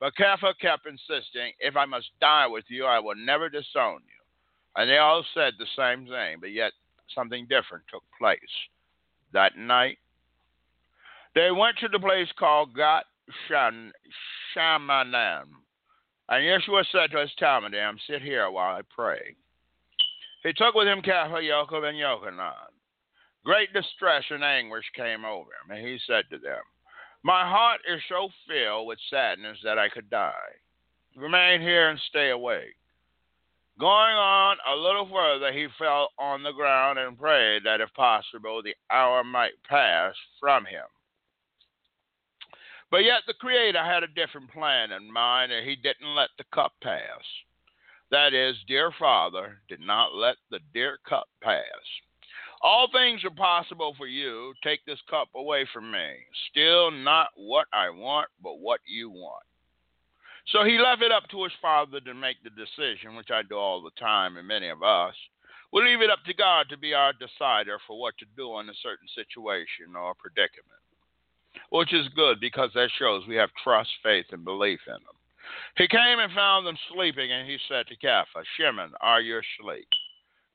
But 0.00 0.14
Cephas 0.18 0.56
kept 0.60 0.88
insisting, 0.88 1.52
If 1.60 1.76
I 1.76 1.84
must 1.84 2.10
die 2.20 2.48
with 2.48 2.64
you, 2.66 2.86
I 2.86 2.98
will 2.98 3.14
never 3.14 3.48
disown 3.48 4.00
you. 4.02 4.20
And 4.74 4.90
they 4.90 4.98
all 4.98 5.24
said 5.32 5.52
the 5.60 5.66
same 5.76 6.08
thing, 6.08 6.38
but 6.40 6.50
yet 6.50 6.72
something 7.14 7.46
different 7.46 7.84
took 7.88 8.02
place. 8.18 8.40
That 9.32 9.56
night, 9.56 9.98
they 11.34 11.50
went 11.50 11.78
to 11.78 11.88
the 11.88 11.98
place 11.98 12.28
called 12.38 12.74
Gat 12.74 13.04
Shamanan. 13.50 15.44
And 16.28 16.44
Yeshua 16.44 16.84
said 16.92 17.10
to 17.12 17.20
his 17.20 17.30
Talmudim, 17.40 17.96
Sit 18.06 18.22
here 18.22 18.50
while 18.50 18.76
I 18.76 18.82
pray. 18.94 19.36
He 20.42 20.52
took 20.52 20.74
with 20.74 20.88
him 20.88 21.02
Kepha, 21.02 21.40
Yaakov, 21.40 21.84
and 21.84 21.98
Yochanan. 21.98 22.72
Great 23.44 23.72
distress 23.72 24.24
and 24.30 24.44
anguish 24.44 24.84
came 24.94 25.24
over 25.24 25.50
him, 25.50 25.76
and 25.76 25.86
he 25.86 25.98
said 26.06 26.24
to 26.30 26.38
them, 26.38 26.62
My 27.22 27.48
heart 27.48 27.80
is 27.92 28.00
so 28.08 28.28
filled 28.48 28.86
with 28.86 28.98
sadness 29.10 29.58
that 29.64 29.78
I 29.78 29.88
could 29.88 30.08
die. 30.10 30.52
Remain 31.16 31.60
here 31.60 31.90
and 31.90 32.00
stay 32.08 32.30
awake. 32.30 32.76
Going 33.78 34.14
on 34.14 34.56
a 34.70 34.76
little 34.76 35.08
further, 35.08 35.52
he 35.52 35.66
fell 35.78 36.10
on 36.18 36.42
the 36.42 36.52
ground 36.52 36.98
and 36.98 37.18
prayed 37.18 37.64
that, 37.64 37.80
if 37.80 37.92
possible, 37.94 38.62
the 38.62 38.74
hour 38.90 39.24
might 39.24 39.52
pass 39.68 40.14
from 40.38 40.64
him. 40.64 40.84
But 42.92 43.04
yet 43.04 43.22
the 43.26 43.32
Creator 43.32 43.82
had 43.82 44.02
a 44.02 44.06
different 44.06 44.52
plan 44.52 44.92
in 44.92 45.10
mind, 45.10 45.50
and 45.50 45.66
He 45.66 45.76
didn't 45.76 46.14
let 46.14 46.28
the 46.36 46.44
cup 46.52 46.74
pass. 46.82 47.24
That 48.10 48.34
is, 48.34 48.54
dear 48.68 48.92
Father 48.98 49.56
did 49.66 49.80
not 49.80 50.14
let 50.14 50.36
the 50.50 50.60
dear 50.74 50.98
cup 51.08 51.26
pass. 51.42 51.64
All 52.60 52.90
things 52.92 53.24
are 53.24 53.30
possible 53.30 53.94
for 53.96 54.06
you. 54.06 54.52
Take 54.62 54.84
this 54.84 55.00
cup 55.08 55.28
away 55.34 55.66
from 55.72 55.90
me. 55.90 56.06
Still 56.50 56.90
not 56.90 57.28
what 57.34 57.66
I 57.72 57.88
want, 57.88 58.28
but 58.42 58.60
what 58.60 58.80
you 58.84 59.08
want. 59.08 59.46
So 60.48 60.62
he 60.62 60.78
left 60.78 61.00
it 61.00 61.10
up 61.10 61.24
to 61.30 61.44
his 61.44 61.52
father 61.62 61.98
to 62.00 62.12
make 62.12 62.36
the 62.44 62.50
decision, 62.50 63.16
which 63.16 63.30
I 63.30 63.40
do 63.42 63.56
all 63.56 63.80
the 63.80 63.98
time, 63.98 64.36
and 64.36 64.46
many 64.46 64.68
of 64.68 64.82
us. 64.82 65.14
We 65.72 65.82
leave 65.82 66.02
it 66.02 66.10
up 66.10 66.22
to 66.26 66.34
God 66.34 66.66
to 66.68 66.76
be 66.76 66.92
our 66.92 67.14
decider 67.14 67.78
for 67.86 67.98
what 67.98 68.18
to 68.18 68.26
do 68.36 68.60
in 68.60 68.68
a 68.68 68.82
certain 68.82 69.08
situation 69.14 69.96
or 69.96 70.12
predicament 70.14 70.81
which 71.70 71.92
is 71.94 72.06
good 72.14 72.38
because 72.40 72.70
that 72.74 72.90
shows 72.98 73.26
we 73.26 73.36
have 73.36 73.50
trust, 73.62 73.90
faith, 74.02 74.26
and 74.32 74.44
belief 74.44 74.80
in 74.86 74.92
them. 74.92 75.16
He 75.76 75.88
came 75.88 76.18
and 76.18 76.32
found 76.32 76.66
them 76.66 76.76
sleeping, 76.92 77.32
and 77.32 77.48
he 77.48 77.58
said 77.68 77.86
to 77.86 77.96
Kepha, 77.96 78.44
Shimon, 78.56 78.92
are 79.00 79.20
you 79.20 79.38
asleep? 79.38 79.88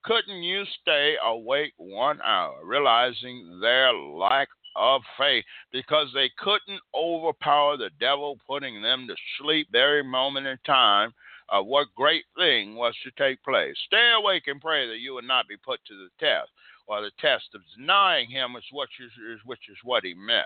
Couldn't 0.03 0.43
you 0.43 0.63
stay 0.81 1.15
awake 1.25 1.73
one 1.77 2.21
hour, 2.21 2.55
realizing 2.63 3.59
their 3.59 3.91
lack 3.93 4.47
of 4.75 5.01
faith 5.17 5.43
because 5.71 6.07
they 6.13 6.29
couldn't 6.37 6.81
overpower 6.95 7.77
the 7.77 7.89
devil, 7.99 8.37
putting 8.47 8.81
them 8.81 9.07
to 9.07 9.15
sleep 9.39 9.67
very 9.71 10.03
moment 10.03 10.45
in 10.47 10.57
time 10.65 11.13
of 11.49 11.65
what 11.65 11.87
great 11.95 12.25
thing 12.37 12.75
was 12.75 12.93
to 13.03 13.11
take 13.17 13.43
place. 13.43 13.75
Stay 13.87 14.11
awake 14.15 14.43
and 14.47 14.61
pray 14.61 14.87
that 14.87 14.99
you 14.99 15.13
would 15.15 15.25
not 15.25 15.47
be 15.47 15.57
put 15.57 15.79
to 15.85 15.95
the 15.95 16.09
test, 16.19 16.49
or 16.85 17.01
the 17.01 17.11
test 17.19 17.45
of 17.55 17.61
denying 17.75 18.29
him 18.29 18.55
is 18.55 18.63
what 18.71 18.89
is, 18.99 19.39
which 19.45 19.67
is 19.69 19.77
what 19.83 20.05
he 20.05 20.13
meant 20.13 20.45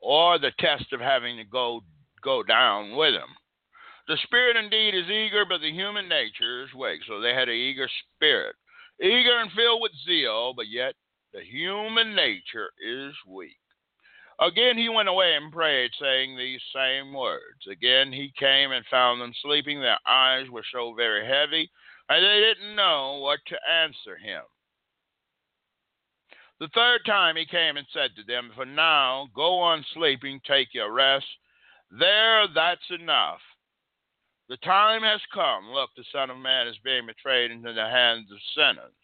or 0.00 0.38
the 0.38 0.52
test 0.58 0.92
of 0.92 1.00
having 1.00 1.36
to 1.36 1.44
go 1.44 1.80
go 2.22 2.42
down 2.42 2.96
with 2.96 3.14
him. 3.14 3.30
The 4.08 4.16
spirit 4.24 4.56
indeed 4.56 4.94
is 4.94 5.10
eager, 5.10 5.44
but 5.44 5.60
the 5.60 5.72
human 5.72 6.08
nature 6.08 6.64
is 6.64 6.74
weak. 6.74 7.00
So 7.06 7.20
they 7.20 7.34
had 7.34 7.48
an 7.48 7.54
eager 7.54 7.88
spirit, 8.16 8.56
eager 9.00 9.38
and 9.38 9.52
filled 9.52 9.82
with 9.82 9.92
zeal, 10.06 10.54
but 10.54 10.68
yet 10.68 10.94
the 11.32 11.42
human 11.42 12.14
nature 12.14 12.70
is 12.80 13.14
weak. 13.26 13.58
Again 14.40 14.78
he 14.78 14.88
went 14.88 15.08
away 15.08 15.34
and 15.34 15.52
prayed, 15.52 15.90
saying 16.00 16.36
these 16.36 16.62
same 16.74 17.12
words. 17.12 17.66
Again 17.70 18.12
he 18.12 18.32
came 18.38 18.72
and 18.72 18.84
found 18.86 19.20
them 19.20 19.32
sleeping. 19.42 19.80
Their 19.80 19.98
eyes 20.06 20.48
were 20.48 20.64
so 20.72 20.94
very 20.94 21.26
heavy, 21.26 21.70
and 22.08 22.24
they 22.24 22.40
didn't 22.40 22.76
know 22.76 23.18
what 23.20 23.40
to 23.48 23.58
answer 23.70 24.16
him. 24.16 24.42
The 26.60 26.68
third 26.74 27.00
time 27.06 27.36
he 27.36 27.46
came 27.46 27.76
and 27.76 27.86
said 27.92 28.10
to 28.16 28.24
them, 28.24 28.50
For 28.56 28.66
now, 28.66 29.28
go 29.34 29.58
on 29.58 29.84
sleeping, 29.94 30.40
take 30.46 30.74
your 30.74 30.92
rest. 30.92 31.26
There, 31.90 32.46
that's 32.52 32.90
enough. 32.90 33.38
The 34.48 34.56
time 34.58 35.02
has 35.02 35.20
come. 35.32 35.70
Look, 35.70 35.90
the 35.96 36.04
Son 36.10 36.30
of 36.30 36.38
Man 36.38 36.66
is 36.66 36.76
being 36.82 37.06
betrayed 37.06 37.50
into 37.50 37.72
the 37.72 37.88
hands 37.88 38.26
of 38.32 38.38
sinners. 38.56 38.94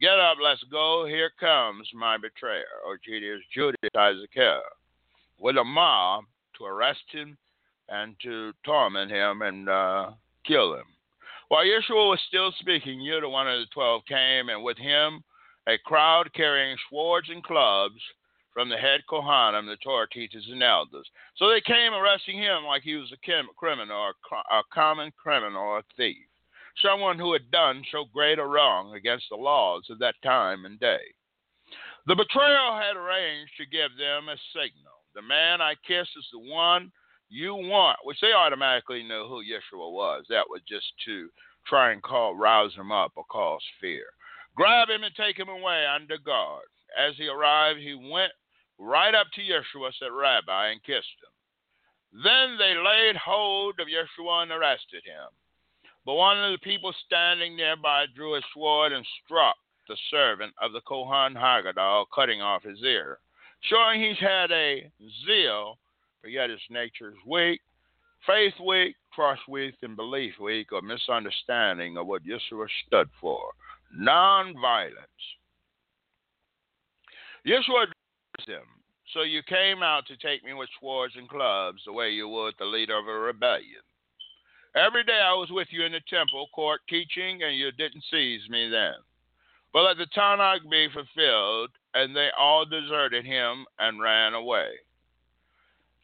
Get 0.00 0.18
up, 0.18 0.38
let's 0.42 0.64
go. 0.70 1.04
Here 1.06 1.30
comes 1.38 1.88
my 1.94 2.16
betrayer, 2.16 2.64
or 2.86 2.98
Judas, 3.04 3.44
Judas 3.52 3.76
Iscariot, 3.84 4.62
with 5.38 5.56
a 5.56 5.64
mob 5.64 6.24
to 6.58 6.64
arrest 6.64 7.04
him 7.10 7.36
and 7.88 8.16
to 8.22 8.52
torment 8.64 9.10
him 9.10 9.42
and 9.42 9.68
uh, 9.68 10.10
kill 10.46 10.74
him. 10.74 10.86
While 11.48 11.64
Yeshua 11.64 12.08
was 12.08 12.20
still 12.28 12.52
speaking, 12.58 13.04
Judah, 13.04 13.28
one 13.28 13.46
of 13.46 13.58
the 13.58 13.66
twelve, 13.72 14.02
came, 14.08 14.48
and 14.48 14.64
with 14.64 14.78
him 14.78 15.22
a 15.66 15.78
crowd 15.78 16.32
carrying 16.34 16.76
swords 16.88 17.28
and 17.30 17.42
clubs 17.42 18.00
from 18.52 18.68
the 18.68 18.76
head 18.76 19.00
Kohanim, 19.10 19.66
the 19.66 19.76
Torah 19.82 20.08
teachers 20.08 20.46
and 20.50 20.62
elders. 20.62 21.08
So 21.36 21.48
they 21.48 21.60
came 21.60 21.92
arresting 21.92 22.38
him 22.38 22.64
like 22.64 22.82
he 22.82 22.94
was 22.94 23.12
a 23.12 23.52
criminal, 23.56 23.96
or 23.96 24.14
a 24.30 24.62
common 24.72 25.12
criminal, 25.20 25.60
or 25.60 25.78
a 25.78 25.84
thief, 25.96 26.24
someone 26.80 27.18
who 27.18 27.32
had 27.32 27.50
done 27.50 27.82
so 27.90 28.04
great 28.12 28.38
a 28.38 28.46
wrong 28.46 28.94
against 28.94 29.26
the 29.30 29.36
laws 29.36 29.84
of 29.90 29.98
that 29.98 30.14
time 30.22 30.64
and 30.66 30.78
day. 30.78 31.02
The 32.06 32.14
betrayer 32.14 32.80
had 32.80 32.96
arranged 32.96 33.52
to 33.56 33.66
give 33.66 33.90
them 33.98 34.28
a 34.28 34.36
signal. 34.52 35.02
The 35.14 35.22
man 35.22 35.60
I 35.60 35.74
kiss 35.86 36.06
is 36.16 36.28
the 36.32 36.38
one 36.38 36.92
you 37.28 37.54
want, 37.54 37.98
which 38.04 38.20
they 38.20 38.32
automatically 38.32 39.02
knew 39.02 39.26
who 39.26 39.42
Yeshua 39.42 39.90
was. 39.90 40.24
That 40.28 40.44
was 40.48 40.60
just 40.68 40.86
to 41.06 41.28
try 41.66 41.92
and 41.92 42.02
call, 42.02 42.36
rouse 42.36 42.74
him 42.74 42.92
up 42.92 43.12
or 43.16 43.24
cause 43.24 43.62
fear. 43.80 44.04
Grab 44.56 44.88
him 44.88 45.02
and 45.02 45.14
take 45.14 45.36
him 45.36 45.48
away 45.48 45.84
under 45.86 46.18
guard. 46.18 46.66
As 46.96 47.16
he 47.16 47.26
arrived, 47.26 47.80
he 47.80 47.94
went 47.94 48.32
right 48.78 49.14
up 49.14 49.26
to 49.34 49.40
Yeshua, 49.40 49.90
said 49.98 50.12
Rabbi, 50.12 50.68
and 50.68 50.82
kissed 50.84 51.18
him. 51.22 52.22
Then 52.22 52.56
they 52.56 52.74
laid 52.76 53.16
hold 53.16 53.80
of 53.80 53.88
Yeshua 53.88 54.42
and 54.42 54.52
arrested 54.52 55.02
him. 55.04 55.28
But 56.06 56.14
one 56.14 56.38
of 56.38 56.52
the 56.52 56.58
people 56.58 56.94
standing 57.06 57.56
nearby 57.56 58.06
drew 58.14 58.34
his 58.34 58.44
sword 58.54 58.92
and 58.92 59.04
struck 59.24 59.56
the 59.88 59.96
servant 60.10 60.54
of 60.62 60.72
the 60.72 60.82
Kohan 60.82 61.34
HaGadol, 61.34 62.06
cutting 62.14 62.40
off 62.40 62.62
his 62.62 62.80
ear, 62.84 63.18
showing 63.62 64.00
he 64.00 64.14
had 64.14 64.52
a 64.52 64.90
zeal, 65.26 65.78
but 66.22 66.30
yet 66.30 66.50
his 66.50 66.60
nature 66.70 67.08
is 67.08 67.16
weak, 67.26 67.60
faith 68.26 68.54
weak, 68.64 68.94
trust 69.14 69.42
weak, 69.48 69.74
and 69.82 69.96
belief 69.96 70.34
weak, 70.38 70.72
or 70.72 70.80
misunderstanding 70.82 71.96
of 71.96 72.06
what 72.06 72.22
Yeshua 72.22 72.68
stood 72.86 73.08
for 73.20 73.50
nonviolence. 73.98 74.92
Yeshua 77.46 77.84
addressed 77.84 78.48
him, 78.48 78.66
So 79.12 79.22
you 79.22 79.42
came 79.42 79.82
out 79.82 80.06
to 80.06 80.16
take 80.16 80.44
me 80.44 80.54
with 80.54 80.68
swords 80.80 81.14
and 81.16 81.28
clubs, 81.28 81.82
the 81.84 81.92
way 81.92 82.10
you 82.10 82.28
would 82.28 82.54
the 82.58 82.64
leader 82.64 82.96
of 82.96 83.06
a 83.06 83.12
rebellion. 83.12 83.82
Every 84.74 85.04
day 85.04 85.20
I 85.22 85.34
was 85.34 85.50
with 85.50 85.68
you 85.70 85.84
in 85.84 85.92
the 85.92 86.00
temple 86.10 86.48
court 86.52 86.80
teaching, 86.88 87.42
and 87.42 87.56
you 87.56 87.70
didn't 87.72 88.04
seize 88.10 88.48
me 88.48 88.68
then. 88.68 88.94
But 89.72 89.82
let 89.82 89.98
the 89.98 90.06
Tanakh 90.16 90.68
be 90.70 90.88
fulfilled, 90.92 91.70
and 91.94 92.14
they 92.14 92.30
all 92.38 92.64
deserted 92.64 93.24
him 93.24 93.66
and 93.78 94.00
ran 94.00 94.34
away. 94.34 94.70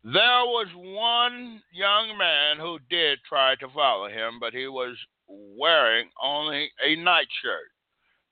There 0.04 0.44
was 0.46 0.68
one 0.74 1.62
young 1.72 2.16
man 2.16 2.58
who 2.58 2.78
did 2.88 3.18
try 3.28 3.54
to 3.56 3.68
follow 3.68 4.08
him, 4.08 4.38
but 4.40 4.54
he 4.54 4.66
was 4.66 4.96
wearing 5.28 6.08
only 6.22 6.70
a 6.84 6.96
nightshirt. 6.96 7.70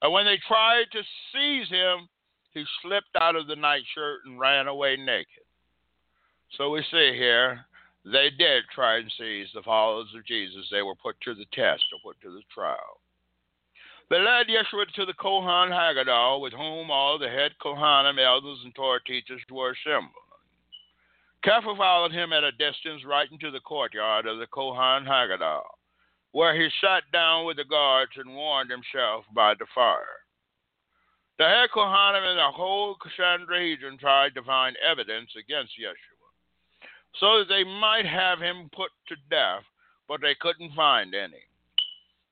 And 0.03 0.13
when 0.13 0.25
they 0.25 0.39
tried 0.47 0.87
to 0.93 1.03
seize 1.33 1.69
him, 1.69 2.09
he 2.55 2.65
slipped 2.83 3.17
out 3.21 3.37
of 3.37 3.47
the 3.47 3.57
nightshirt 3.57 4.21
and 4.27 4.39
ran 4.39 4.69
away 4.69 4.97
naked. 4.97 5.45
So 6.57 6.71
we 6.71 6.83
see 6.91 7.13
here, 7.15 7.65
they 8.05 8.31
did 8.31 8.65
try 8.75 8.99
and 8.99 9.13
seize 9.19 9.49
the 9.53 9.63
followers 9.63 10.09
of 10.17 10.25
Jesus. 10.25 10.67
They 10.71 10.83
were 10.83 10.95
put 10.95 11.21
to 11.23 11.35
the 11.35 11.45
test 11.53 11.85
or 11.93 12.13
put 12.13 12.21
to 12.23 12.31
the 12.31 12.43
trial. 12.53 13.01
They 14.11 14.19
led 14.19 14.47
Yeshua 14.47 14.91
to 14.95 15.05
the 15.05 15.13
Kohan 15.13 15.71
HaGadol, 15.71 16.41
with 16.41 16.55
whom 16.55 16.91
all 16.91 17.19
the 17.19 17.29
head 17.29 17.53
Kohanim, 17.63 18.19
elders, 18.19 18.61
and 18.65 18.75
Torah 18.75 19.01
teachers 19.07 19.43
were 19.51 19.73
assembled. 19.73 20.15
Kepha 21.45 21.77
followed 21.77 22.13
him 22.13 22.33
at 22.33 22.43
a 22.43 22.53
distance 22.53 23.05
right 23.05 23.31
into 23.31 23.51
the 23.51 23.61
courtyard 23.61 24.27
of 24.27 24.39
the 24.39 24.47
Kohan 24.47 25.07
HaGadol, 25.07 25.63
where 26.33 26.55
he 26.55 26.69
sat 26.81 27.05
down 27.13 27.47
with 27.47 27.57
the 27.57 27.65
guards 27.65 28.13
and 28.17 28.35
warmed 28.35 28.71
himself 28.71 29.25
by 29.35 29.55
the 29.55 29.67
fire. 29.75 30.23
The 31.39 31.45
head 31.45 31.69
and 31.73 32.39
the 32.39 32.51
whole 32.53 32.97
Sanhedrin 33.17 33.99
tried 33.99 34.35
to 34.35 34.43
find 34.43 34.77
evidence 34.79 35.31
against 35.39 35.73
Yeshua, 35.79 36.29
so 37.21 37.39
that 37.39 37.49
they 37.49 37.63
might 37.63 38.07
have 38.07 38.41
him 38.41 38.69
put 38.75 38.91
to 39.09 39.15
death, 39.31 39.63
but 40.09 40.21
they 40.21 40.35
couldn't 40.41 40.75
find 40.75 41.15
any. 41.15 41.43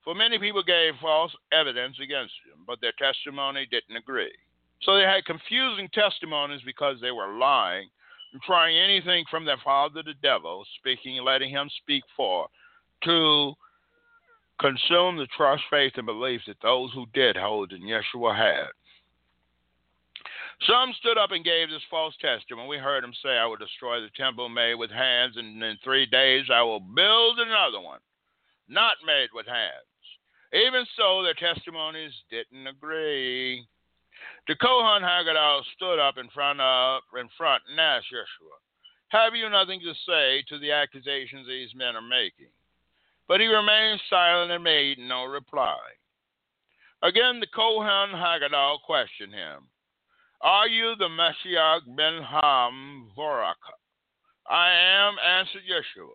For 0.03 0.13
many 0.13 0.37
people 0.39 0.63
gave 0.63 0.93
false 1.01 1.31
evidence 1.51 1.97
against 2.01 2.33
him, 2.45 2.63
but 2.67 2.79
their 2.81 2.93
testimony 2.99 3.65
didn't 3.71 3.95
agree. 3.95 4.33
So 4.81 4.95
they 4.95 5.03
had 5.03 5.25
confusing 5.25 5.89
testimonies 5.93 6.61
because 6.65 6.97
they 7.01 7.11
were 7.11 7.37
lying 7.37 7.89
and 8.33 8.41
trying 8.41 8.77
anything 8.77 9.25
from 9.31 9.45
their 9.45 9.57
father 9.63 10.03
the 10.03 10.13
devil, 10.21 10.65
speaking, 10.79 11.23
letting 11.23 11.49
him 11.49 11.69
speak 11.81 12.03
for, 12.15 12.47
to 13.03 13.53
consume 14.59 15.17
the 15.17 15.27
trust, 15.35 15.63
faith, 15.69 15.93
and 15.95 16.05
belief 16.05 16.41
that 16.47 16.61
those 16.61 16.91
who 16.93 17.05
did 17.13 17.35
hold 17.35 17.73
in 17.73 17.81
Yeshua 17.81 18.35
had. 18.35 18.69
Some 20.65 20.93
stood 20.97 21.19
up 21.19 21.31
and 21.31 21.45
gave 21.45 21.69
this 21.69 21.83
false 21.89 22.15
testimony. 22.19 22.67
We 22.67 22.77
heard 22.77 23.03
him 23.03 23.13
say, 23.21 23.37
I 23.37 23.45
will 23.45 23.57
destroy 23.57 24.01
the 24.01 24.09
temple 24.17 24.49
made 24.49 24.75
with 24.75 24.89
hands, 24.89 25.37
and 25.37 25.61
in 25.61 25.77
three 25.83 26.07
days 26.07 26.45
I 26.51 26.63
will 26.63 26.79
build 26.79 27.37
another 27.39 27.79
one, 27.79 27.99
not 28.67 28.95
made 29.05 29.29
with 29.33 29.45
hands. 29.45 29.85
Even 30.53 30.85
so, 30.97 31.21
their 31.21 31.35
testimonies 31.35 32.13
didn't 32.31 32.65
agree. 32.65 33.67
The 34.47 34.55
Kohan 34.55 35.01
HaGadol 35.01 35.61
stood 35.75 35.99
up 35.99 36.17
in 36.17 36.29
front 36.29 36.59
of 36.59 37.01
in 37.19 37.29
front 37.37 37.61
and 37.69 37.79
asked 37.79 38.07
Yeshua, 38.11 38.57
Have 39.09 39.35
you 39.35 39.49
nothing 39.49 39.79
to 39.81 39.93
say 40.07 40.43
to 40.49 40.57
the 40.57 40.71
accusations 40.71 41.45
these 41.47 41.75
men 41.75 41.95
are 41.95 42.01
making? 42.01 42.49
But 43.27 43.41
he 43.41 43.47
remained 43.47 44.01
silent 44.09 44.51
and 44.51 44.63
made 44.63 44.99
no 44.99 45.25
reply. 45.25 45.77
Again 47.03 47.39
the 47.39 47.47
Kohan 47.47 48.13
HaGadol 48.13 48.81
questioned 48.85 49.33
him, 49.33 49.67
Are 50.41 50.67
you 50.67 50.95
the 50.97 51.09
Messiah 51.09 51.79
ben 51.95 52.23
Ham? 52.23 53.11
I 54.49 54.71
am, 54.71 55.15
answered 55.19 55.63
Yeshua. 55.69 56.09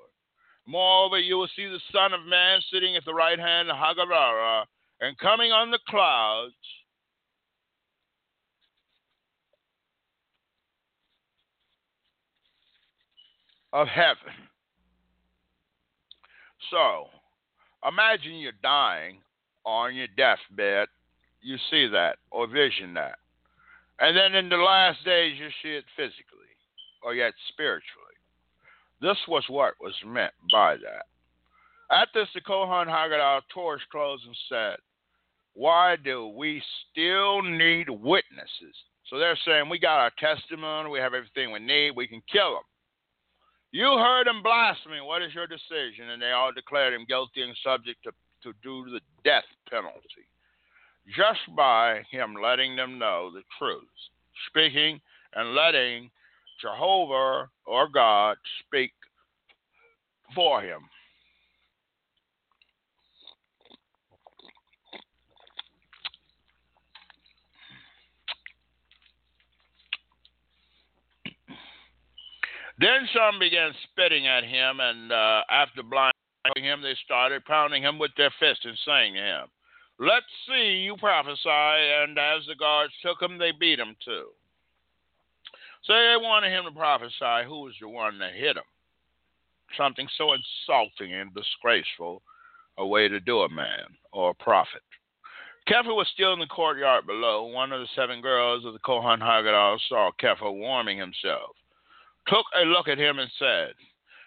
Moreover, 0.66 1.18
you 1.18 1.36
will 1.36 1.48
see 1.54 1.66
the 1.66 1.80
Son 1.92 2.12
of 2.12 2.24
Man 2.26 2.60
sitting 2.72 2.96
at 2.96 3.04
the 3.04 3.14
right 3.14 3.38
hand 3.38 3.70
of 3.70 3.76
Haggadah 3.76 4.64
and 5.00 5.18
coming 5.18 5.52
on 5.52 5.70
the 5.70 5.80
clouds 5.88 6.54
of 13.72 13.88
heaven. 13.88 14.32
So, 16.72 17.08
imagine 17.86 18.36
you're 18.36 18.52
dying 18.62 19.18
on 19.66 19.94
your 19.94 20.08
deathbed. 20.16 20.88
You 21.42 21.56
see 21.70 21.86
that 21.88 22.16
or 22.30 22.46
vision 22.46 22.94
that. 22.94 23.16
And 24.00 24.16
then 24.16 24.34
in 24.34 24.48
the 24.48 24.56
last 24.56 25.04
days, 25.04 25.34
you 25.38 25.48
see 25.62 25.76
it 25.76 25.84
physically 25.94 26.48
or 27.04 27.14
yet 27.14 27.34
spiritually. 27.50 28.16
This 29.02 29.18
was 29.28 29.44
what 29.48 29.74
was 29.80 29.94
meant 30.06 30.32
by 30.50 30.76
that. 30.76 31.04
At 31.94 32.08
this, 32.14 32.28
the 32.34 32.40
Kohan 32.40 32.86
HaGadol 32.86 33.42
tore 33.52 33.74
his 33.74 33.86
clothes 33.90 34.22
and 34.24 34.36
said, 34.48 34.76
Why 35.52 35.96
do 35.96 36.28
we 36.28 36.62
still 36.90 37.42
need 37.42 37.90
witnesses? 37.90 38.76
So 39.10 39.18
they're 39.18 39.38
saying, 39.44 39.68
We 39.68 39.78
got 39.78 39.98
our 39.98 40.12
testimony, 40.18 40.88
we 40.88 41.00
have 41.00 41.12
everything 41.12 41.52
we 41.52 41.58
need, 41.58 41.90
we 41.94 42.06
can 42.06 42.22
kill 42.32 42.54
them. 42.54 42.62
You 43.72 43.96
heard 43.96 44.26
him 44.26 44.42
blasphemy. 44.42 45.00
What 45.00 45.22
is 45.22 45.34
your 45.34 45.46
decision? 45.46 46.10
And 46.10 46.20
they 46.20 46.32
all 46.32 46.52
declared 46.52 46.92
him 46.92 47.06
guilty 47.08 47.42
and 47.42 47.56
subject 47.64 48.04
to, 48.04 48.12
to 48.42 48.52
do 48.62 48.90
the 48.90 49.00
death 49.24 49.48
penalty. 49.68 50.28
Just 51.16 51.40
by 51.56 52.02
him 52.10 52.36
letting 52.40 52.76
them 52.76 52.98
know 52.98 53.30
the 53.32 53.42
truth, 53.58 53.88
speaking 54.48 55.00
and 55.34 55.54
letting 55.54 56.10
Jehovah 56.60 57.48
or 57.64 57.88
God 57.88 58.36
speak 58.60 58.92
for 60.34 60.60
him. 60.60 60.82
Then 72.78 73.08
some 73.12 73.38
began 73.38 73.72
spitting 73.84 74.26
at 74.26 74.44
him, 74.44 74.80
and 74.80 75.12
uh, 75.12 75.42
after 75.50 75.82
blinding 75.82 76.12
him, 76.56 76.82
they 76.82 76.96
started 77.04 77.44
pounding 77.44 77.82
him 77.82 77.98
with 77.98 78.12
their 78.16 78.32
fists 78.40 78.64
and 78.64 78.78
saying 78.86 79.14
to 79.14 79.20
him, 79.20 79.46
Let's 79.98 80.26
see 80.48 80.82
you 80.82 80.96
prophesy. 80.96 81.38
And 81.46 82.18
as 82.18 82.46
the 82.46 82.56
guards 82.56 82.92
took 83.02 83.20
him, 83.20 83.38
they 83.38 83.52
beat 83.52 83.78
him 83.78 83.94
too. 84.04 84.28
So 85.84 85.92
they 85.92 86.16
wanted 86.18 86.50
him 86.50 86.64
to 86.64 86.70
prophesy 86.70 87.46
who 87.46 87.62
was 87.62 87.74
the 87.80 87.88
one 87.88 88.18
that 88.18 88.32
hit 88.32 88.56
him. 88.56 88.64
Something 89.76 90.08
so 90.16 90.32
insulting 90.32 91.14
and 91.14 91.34
disgraceful 91.34 92.22
a 92.78 92.86
way 92.86 93.08
to 93.08 93.20
do 93.20 93.40
a 93.40 93.48
man 93.48 93.84
or 94.12 94.30
a 94.30 94.42
prophet. 94.42 94.82
Kepha 95.68 95.94
was 95.94 96.08
still 96.12 96.32
in 96.32 96.40
the 96.40 96.46
courtyard 96.46 97.06
below. 97.06 97.46
One 97.46 97.72
of 97.72 97.80
the 97.80 97.86
seven 97.94 98.20
girls 98.20 98.64
of 98.64 98.72
the 98.72 98.80
Kohan 98.80 99.20
HaGadol 99.20 99.78
saw 99.88 100.10
Kepha 100.20 100.52
warming 100.52 100.98
himself 100.98 101.54
took 102.26 102.46
a 102.60 102.64
look 102.64 102.88
at 102.88 102.98
him 102.98 103.18
and 103.18 103.30
said, 103.38 103.72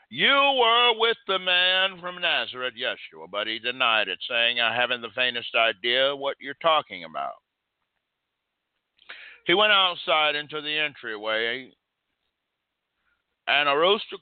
You 0.10 0.34
were 0.34 0.94
with 1.00 1.18
the 1.28 1.40
man 1.40 2.00
from 2.00 2.22
Nazareth, 2.22 2.74
Yeshua, 2.80 3.28
but 3.32 3.48
he 3.48 3.60
denied 3.60 4.08
it, 4.08 4.20
saying, 4.30 4.60
I 4.60 4.76
haven't 4.76 5.02
the 5.02 5.10
faintest 5.16 5.56
idea 5.56 6.16
what 6.16 6.38
you're 6.40 6.56
talking 6.62 7.04
about. 7.04 7.36
He 9.46 9.54
went 9.54 9.72
outside 9.72 10.36
into 10.36 10.62
the 10.62 10.78
entryway, 10.78 11.72
and 13.48 13.70
a 13.70 13.76
rooster 13.76 14.18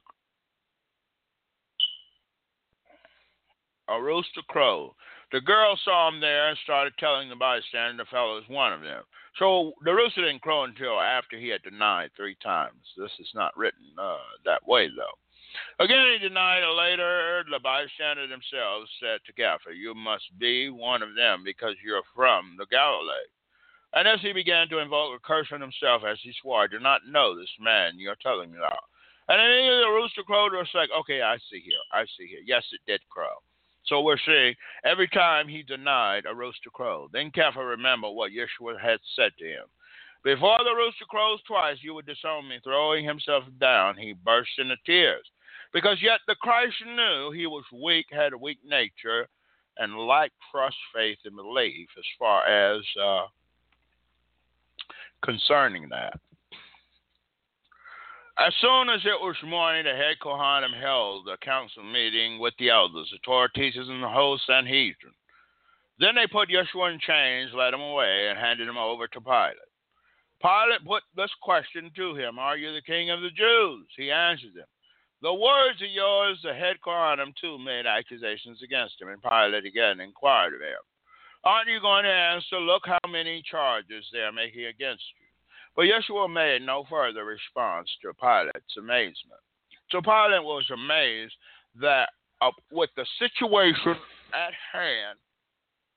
a 3.89 4.01
rooster 4.01 4.41
crowed. 4.47 4.93
The 5.31 5.41
girl 5.41 5.77
saw 5.83 6.09
him 6.09 6.21
there 6.21 6.49
and 6.49 6.57
started 6.63 6.93
telling 6.99 7.29
the 7.29 7.35
bystander 7.35 8.03
the 8.03 8.09
fellow 8.09 8.35
was 8.35 8.47
one 8.47 8.71
of 8.71 8.81
them. 8.81 9.03
So 9.39 9.73
the 9.83 9.93
rooster 9.93 10.21
didn't 10.21 10.41
crow 10.41 10.63
until 10.63 10.99
after 10.99 11.37
he 11.37 11.49
had 11.49 11.63
denied 11.63 12.11
three 12.15 12.37
times. 12.43 12.81
This 12.97 13.11
is 13.19 13.31
not 13.33 13.55
written 13.57 13.85
uh, 13.97 14.17
that 14.45 14.65
way, 14.67 14.87
though. 14.87 15.17
Again, 15.83 16.05
he 16.13 16.19
denied 16.19 16.63
it 16.63 16.75
later. 16.75 17.43
The 17.49 17.59
bystanders 17.59 18.29
themselves 18.29 18.89
said 18.99 19.19
to 19.25 19.33
Kepha, 19.33 19.75
You 19.75 19.93
must 19.93 20.25
be 20.39 20.69
one 20.69 21.01
of 21.01 21.15
them 21.15 21.43
because 21.43 21.75
you're 21.83 22.03
from 22.15 22.55
the 22.57 22.65
Galilee. 22.67 23.29
And 23.93 24.07
as 24.07 24.21
he 24.21 24.33
began 24.33 24.67
to 24.69 24.79
invoke 24.79 25.15
a 25.15 25.19
curse 25.19 25.47
on 25.51 25.61
himself 25.61 26.01
as 26.03 26.17
he 26.23 26.33
swore, 26.41 26.63
I 26.63 26.67
do 26.67 26.79
not 26.79 27.05
know 27.07 27.37
this 27.37 27.53
man 27.59 27.99
you're 27.99 28.17
telling 28.21 28.51
me 28.51 28.57
about. 28.57 28.85
And 29.29 29.39
then 29.39 29.81
the 29.81 29.93
rooster 29.93 30.23
crowed, 30.23 30.53
was 30.53 30.67
like, 30.73 30.89
Okay, 31.01 31.21
I 31.21 31.37
see 31.49 31.61
here. 31.61 31.81
I 31.91 32.05
see 32.17 32.27
here. 32.27 32.41
Yes, 32.45 32.65
it 32.71 32.81
did 32.87 33.01
crow. 33.09 33.41
So 33.85 34.01
we're 34.01 34.17
seeing 34.25 34.55
every 34.85 35.07
time 35.09 35.47
he 35.47 35.63
denied 35.63 36.23
a 36.25 36.35
rooster 36.35 36.69
crow. 36.71 37.09
Then 37.11 37.31
Kepha 37.31 37.57
remembered 37.57 38.11
what 38.11 38.31
Yeshua 38.31 38.79
had 38.81 38.99
said 39.15 39.31
to 39.39 39.45
him. 39.45 39.65
Before 40.23 40.59
the 40.63 40.75
rooster 40.75 41.05
crows 41.09 41.41
twice, 41.45 41.77
you 41.81 41.93
would 41.93 42.05
disown 42.05 42.47
me. 42.47 42.59
Throwing 42.63 43.05
himself 43.05 43.43
down, 43.59 43.97
he 43.97 44.13
burst 44.13 44.51
into 44.57 44.75
tears. 44.85 45.25
Because 45.73 45.97
yet 46.01 46.21
the 46.27 46.35
Christ 46.35 46.75
knew 46.85 47.31
he 47.31 47.45
was 47.45 47.65
weak, 47.73 48.05
had 48.09 48.31
a 48.31 48.37
weak 48.37 48.59
nature, 48.63 49.27
and 49.77 49.97
lacked 49.97 50.35
trust, 50.51 50.77
faith, 50.95 51.17
and 51.25 51.35
belief 51.35 51.89
as 51.97 52.05
far 52.17 52.45
as 52.45 52.81
uh, 53.03 53.25
concerning 55.23 55.89
that. 55.89 56.19
As 58.39 58.53
soon 58.61 58.89
as 58.89 59.05
it 59.05 59.21
was 59.21 59.37
morning, 59.45 59.85
the 59.85 59.93
head 59.93 60.17
Kohanim 60.19 60.73
held 60.73 61.27
a 61.27 61.37
council 61.37 61.83
meeting 61.83 62.39
with 62.39 62.55
the 62.57 62.71
elders, 62.71 63.09
the 63.11 63.19
Torah 63.23 63.51
teachers, 63.53 63.87
and 63.87 64.01
the 64.01 64.09
whole 64.09 64.39
Sanhedrin. 64.47 65.13
Then 65.99 66.15
they 66.15 66.25
put 66.25 66.49
Yeshua 66.49 66.93
in 66.93 66.99
chains, 66.99 67.53
led 67.53 67.75
him 67.75 67.81
away, 67.81 68.29
and 68.29 68.39
handed 68.39 68.67
him 68.67 68.77
over 68.77 69.07
to 69.07 69.21
Pilate. 69.21 69.69
Pilate 70.41 70.83
put 70.83 71.03
this 71.15 71.29
question 71.43 71.91
to 71.95 72.15
him 72.15 72.39
Are 72.39 72.57
you 72.57 72.73
the 72.73 72.81
king 72.81 73.11
of 73.11 73.21
the 73.21 73.29
Jews? 73.29 73.85
He 73.95 74.11
answered 74.11 74.55
them, 74.55 74.67
The 75.21 75.33
words 75.33 75.79
are 75.81 75.85
yours. 75.85 76.39
The 76.41 76.55
head 76.55 76.77
Kohanim, 76.83 77.33
too, 77.39 77.59
made 77.59 77.85
accusations 77.85 78.63
against 78.63 78.99
him, 78.99 79.09
and 79.09 79.21
Pilate 79.21 79.65
again 79.65 79.99
inquired 79.99 80.55
of 80.55 80.61
him, 80.61 80.81
Aren't 81.43 81.69
you 81.69 81.79
going 81.79 82.05
to 82.05 82.09
answer? 82.09 82.59
Look 82.59 82.83
how 82.87 83.07
many 83.07 83.43
charges 83.43 84.09
they 84.11 84.19
are 84.25 84.31
making 84.31 84.65
against 84.65 85.03
you. 85.21 85.22
But 85.75 85.83
Yeshua 85.83 86.31
made 86.31 86.61
no 86.65 86.85
further 86.89 87.25
response 87.25 87.89
to 88.01 88.13
Pilate's 88.13 88.77
amazement. 88.77 89.41
So 89.89 90.01
Pilate 90.01 90.43
was 90.43 90.69
amazed 90.71 91.33
that 91.81 92.09
uh, 92.41 92.51
with 92.71 92.89
the 92.95 93.05
situation 93.19 93.95
at 94.33 94.53
hand, 94.71 95.17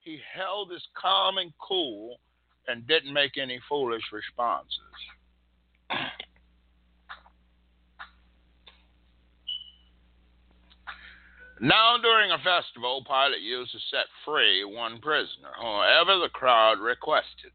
he 0.01 0.19
held 0.35 0.71
his 0.71 0.87
calm 1.01 1.39
and 1.39 1.53
cool 1.59 2.21
and 2.69 2.87
didn't 2.87 3.13
make 3.13 3.37
any 3.37 3.61
foolish 3.69 4.03
responses. 4.13 4.71
Now, 11.59 11.97
during 12.03 12.31
a 12.31 12.39
festival, 12.39 13.03
Pilate 13.07 13.41
used 13.41 13.73
to 13.73 13.79
set 13.91 14.07
free 14.27 14.63
one 14.65 15.01
prisoner, 15.01 15.53
whoever 15.59 16.19
the 16.21 16.29
crowd 16.29 16.81
requested. 16.81 17.53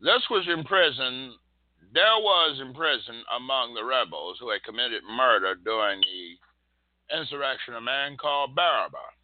This 0.00 0.22
was 0.30 0.46
in 0.48 0.64
prison. 0.64 1.34
There 1.92 2.18
was 2.20 2.60
in 2.60 2.74
prison 2.74 3.22
among 3.34 3.74
the 3.74 3.84
rebels 3.84 4.36
who 4.38 4.50
had 4.50 4.62
committed 4.64 5.02
murder 5.04 5.54
during 5.54 6.00
the 6.00 7.16
insurrection 7.16 7.74
a 7.74 7.80
man 7.80 8.16
called 8.16 8.54
Barabbas. 8.54 9.16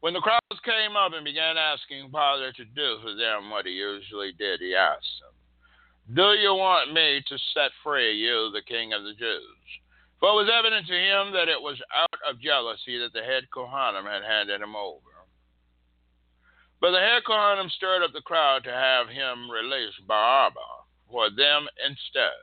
When 0.00 0.14
the 0.14 0.24
crowds 0.24 0.64
came 0.64 0.96
up 0.96 1.12
and 1.12 1.24
began 1.24 1.58
asking 1.58 2.10
Pilate 2.10 2.56
to 2.56 2.64
do 2.64 2.98
for 3.02 3.14
them 3.14 3.50
what 3.50 3.66
he 3.66 3.72
usually 3.72 4.32
did, 4.32 4.60
he 4.60 4.74
asked 4.74 5.20
them, 5.20 5.36
Do 6.16 6.32
you 6.40 6.54
want 6.54 6.92
me 6.92 7.22
to 7.28 7.38
set 7.52 7.70
free 7.84 8.16
you, 8.16 8.50
the 8.50 8.62
king 8.66 8.94
of 8.94 9.04
the 9.04 9.12
Jews? 9.12 9.66
For 10.18 10.30
it 10.30 10.40
was 10.40 10.50
evident 10.52 10.86
to 10.88 10.96
him 10.96 11.32
that 11.32 11.48
it 11.48 11.60
was 11.60 11.78
out 11.94 12.20
of 12.28 12.40
jealousy 12.40 12.98
that 12.98 13.12
the 13.12 13.22
head 13.22 13.44
Kohanim 13.54 14.08
had 14.08 14.24
handed 14.24 14.60
him 14.60 14.74
over. 14.74 15.09
But 16.80 16.92
the 16.92 17.20
Kohanim 17.26 17.70
stirred 17.70 18.02
up 18.02 18.12
the 18.12 18.22
crowd 18.22 18.64
to 18.64 18.72
have 18.72 19.08
him 19.08 19.50
release 19.50 19.94
Barabbas 20.06 20.88
for 21.10 21.28
them 21.30 21.66
instead. 21.86 22.40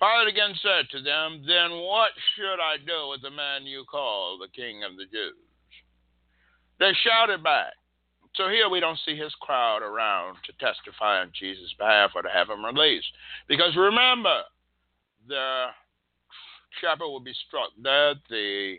Pilate 0.00 0.28
again 0.28 0.54
said 0.62 0.88
to 0.90 1.02
them, 1.02 1.44
Then 1.46 1.70
what 1.80 2.10
should 2.34 2.60
I 2.60 2.76
do 2.84 3.08
with 3.10 3.22
the 3.22 3.30
man 3.30 3.64
you 3.64 3.84
call 3.84 4.38
the 4.38 4.48
king 4.48 4.82
of 4.84 4.96
the 4.96 5.04
Jews? 5.04 5.36
They 6.78 6.92
shouted 7.04 7.42
back. 7.42 7.72
So 8.34 8.48
here 8.48 8.68
we 8.68 8.80
don't 8.80 8.98
see 9.04 9.16
his 9.16 9.34
crowd 9.40 9.82
around 9.82 10.36
to 10.46 10.52
testify 10.64 11.20
on 11.20 11.32
Jesus' 11.38 11.74
behalf 11.78 12.12
or 12.14 12.22
to 12.22 12.30
have 12.30 12.48
him 12.48 12.64
released. 12.64 13.12
Because 13.48 13.76
remember, 13.76 14.42
the 15.26 15.66
shepherd 16.80 17.10
would 17.10 17.24
be 17.24 17.34
struck 17.46 17.70
dead, 17.82 18.18
the 18.30 18.76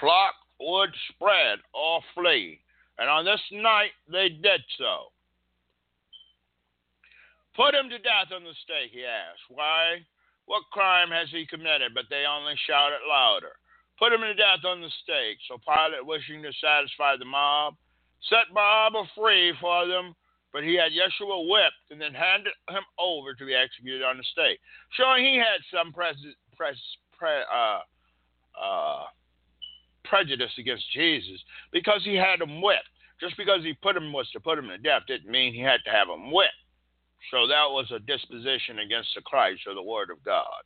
flock 0.00 0.34
would 0.60 0.90
spread 1.10 1.58
or 1.74 2.00
flee. 2.14 2.60
And 2.98 3.08
on 3.08 3.24
this 3.24 3.40
night 3.52 3.92
they 4.10 4.28
did 4.28 4.62
so. 4.78 5.12
Put 7.54 7.74
him 7.74 7.88
to 7.88 7.98
death 7.98 8.32
on 8.34 8.44
the 8.44 8.52
stake, 8.64 8.92
he 8.92 9.04
asked. 9.04 9.48
Why? 9.48 10.04
What 10.44 10.62
crime 10.72 11.10
has 11.10 11.28
he 11.30 11.46
committed? 11.46 11.94
But 11.94 12.04
they 12.10 12.24
only 12.28 12.54
shouted 12.66 13.00
louder 13.08 13.56
put 13.98 14.12
him 14.12 14.20
to 14.20 14.34
death 14.34 14.64
on 14.64 14.80
the 14.80 14.92
stake. 15.02 15.38
So 15.48 15.58
Pilate, 15.58 16.04
wishing 16.04 16.42
to 16.42 16.52
satisfy 16.60 17.16
the 17.16 17.24
mob, 17.24 17.74
set 18.28 18.52
Barabbas 18.54 19.08
free 19.16 19.52
for 19.60 19.86
them, 19.86 20.14
but 20.52 20.64
he 20.64 20.76
had 20.76 20.92
Yeshua 20.92 21.48
whipped 21.48 21.90
and 21.90 22.00
then 22.00 22.14
handed 22.14 22.52
him 22.70 22.84
over 22.98 23.34
to 23.34 23.44
be 23.44 23.54
executed 23.54 24.02
on 24.02 24.16
the 24.16 24.24
stake, 24.32 24.60
showing 24.96 25.24
he 25.24 25.36
had 25.36 25.60
some 25.72 25.92
pres- 25.92 26.36
pres- 26.56 26.98
pre- 27.18 27.48
uh, 27.52 27.80
uh, 28.56 29.04
prejudice 30.08 30.52
against 30.58 30.90
Jesus 30.92 31.40
because 31.72 32.02
he 32.04 32.14
had 32.14 32.40
him 32.40 32.62
whipped. 32.62 32.88
Just 33.20 33.36
because 33.36 33.62
he 33.62 33.72
put 33.82 33.96
him 33.96 34.12
was 34.12 34.30
to 34.32 34.40
put 34.40 34.58
him 34.58 34.68
to 34.68 34.78
death 34.78 35.02
didn't 35.08 35.30
mean 35.30 35.54
he 35.54 35.60
had 35.60 35.80
to 35.84 35.90
have 35.90 36.08
him 36.08 36.30
whipped. 36.30 36.52
So 37.30 37.46
that 37.46 37.70
was 37.70 37.90
a 37.90 37.98
disposition 37.98 38.80
against 38.80 39.10
the 39.14 39.22
Christ 39.22 39.62
or 39.66 39.74
the 39.74 39.82
Word 39.82 40.10
of 40.10 40.22
God. 40.22 40.62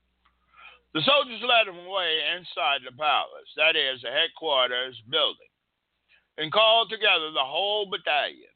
The 0.92 1.02
soldiers 1.02 1.40
led 1.40 1.72
him 1.72 1.86
away 1.86 2.18
inside 2.36 2.80
the 2.84 2.96
palace, 2.96 3.48
that 3.56 3.76
is, 3.76 4.02
the 4.02 4.10
headquarters 4.10 5.00
building, 5.08 5.50
and 6.36 6.52
called 6.52 6.90
together 6.90 7.30
the 7.30 7.46
whole 7.46 7.86
battalion. 7.86 8.50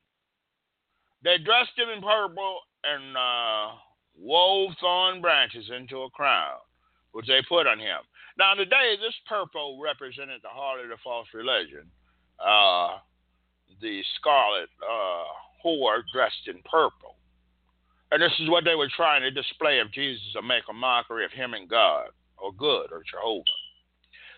They 1.23 1.38
dressed 1.38 1.79
him 1.79 1.88
in 1.88 2.03
purple 2.03 2.59
and 2.83 3.16
uh, 3.16 3.79
wove 4.18 4.73
thorn 4.81 5.20
branches 5.20 5.70
into 5.70 6.03
a 6.03 6.11
crown, 6.11 6.59
which 7.12 7.27
they 7.27 7.40
put 7.49 7.66
on 7.66 7.79
him. 7.79 8.03
Now, 8.37 8.55
today, 8.55 8.99
this 9.01 9.14
purple 9.29 9.79
represented 9.81 10.42
the 10.42 10.51
heart 10.51 10.81
of 10.81 10.88
the 10.88 10.99
false 11.05 11.29
religion, 11.33 11.87
uh, 12.42 12.99
the 13.81 14.03
scarlet 14.18 14.68
uh, 14.83 15.31
whore 15.64 16.03
dressed 16.12 16.49
in 16.49 16.59
purple. 16.68 17.14
And 18.11 18.20
this 18.20 18.35
is 18.40 18.51
what 18.51 18.64
they 18.64 18.75
were 18.75 18.90
trying 18.97 19.23
to 19.23 19.31
display 19.31 19.79
of 19.79 19.92
Jesus 19.92 20.35
and 20.35 20.47
make 20.47 20.64
a 20.68 20.73
mockery 20.73 21.25
of 21.25 21.31
him 21.31 21.55
and 21.55 21.68
God 21.68 22.11
or 22.38 22.53
good 22.53 22.90
or 22.90 23.03
Jehovah. 23.07 23.44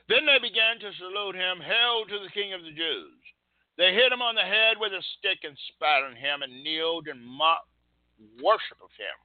Then 0.09 0.25
they 0.25 0.39
began 0.39 0.79
to 0.81 0.97
salute 1.01 1.35
him, 1.35 1.59
Hail 1.59 2.05
to 2.07 2.19
the 2.23 2.31
King 2.33 2.53
of 2.53 2.63
the 2.63 2.77
Jews. 2.77 3.21
They 3.77 3.93
hit 3.93 4.13
him 4.13 4.23
on 4.23 4.37
the 4.37 4.45
head 4.45 4.77
with 4.79 4.93
a 4.93 5.03
stick 5.19 5.41
and 5.45 5.57
spat 5.73 6.05
on 6.05 6.17
him 6.17 6.43
and 6.43 6.63
kneeled 6.63 7.09
in 7.09 7.21
mock 7.21 7.65
worship 8.41 8.81
of 8.81 8.93
him. 8.97 9.17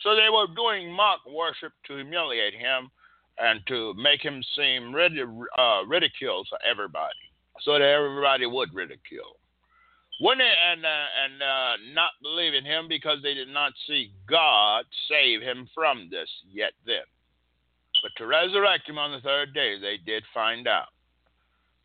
So 0.00 0.16
they 0.16 0.28
were 0.28 0.48
doing 0.52 0.92
mock 0.92 1.20
worship 1.24 1.72
to 1.88 1.96
humiliate 1.96 2.52
him 2.52 2.90
and 3.38 3.60
to 3.66 3.94
make 3.94 4.22
him 4.22 4.42
seem 4.56 4.94
uh, 4.94 5.84
ridiculed 5.86 6.48
to 6.50 6.58
everybody, 6.68 7.14
so 7.60 7.72
that 7.72 7.82
everybody 7.82 8.46
would 8.46 8.74
ridicule. 8.74 9.36
When 10.20 10.38
they, 10.38 10.48
and 10.72 10.84
uh, 10.84 11.08
and 11.24 11.42
uh, 11.42 11.92
not 11.92 12.12
believe 12.22 12.54
in 12.54 12.64
him 12.64 12.88
because 12.88 13.18
they 13.22 13.34
did 13.34 13.48
not 13.48 13.72
see 13.86 14.12
God 14.28 14.84
save 15.10 15.42
him 15.42 15.68
from 15.74 16.08
this 16.10 16.28
yet 16.50 16.72
then. 16.86 17.04
But 18.02 18.12
to 18.16 18.26
resurrect 18.26 18.88
him 18.88 18.98
on 18.98 19.12
the 19.12 19.20
third 19.20 19.52
day, 19.52 19.78
they 19.78 19.98
did 20.04 20.24
find 20.32 20.66
out. 20.66 20.88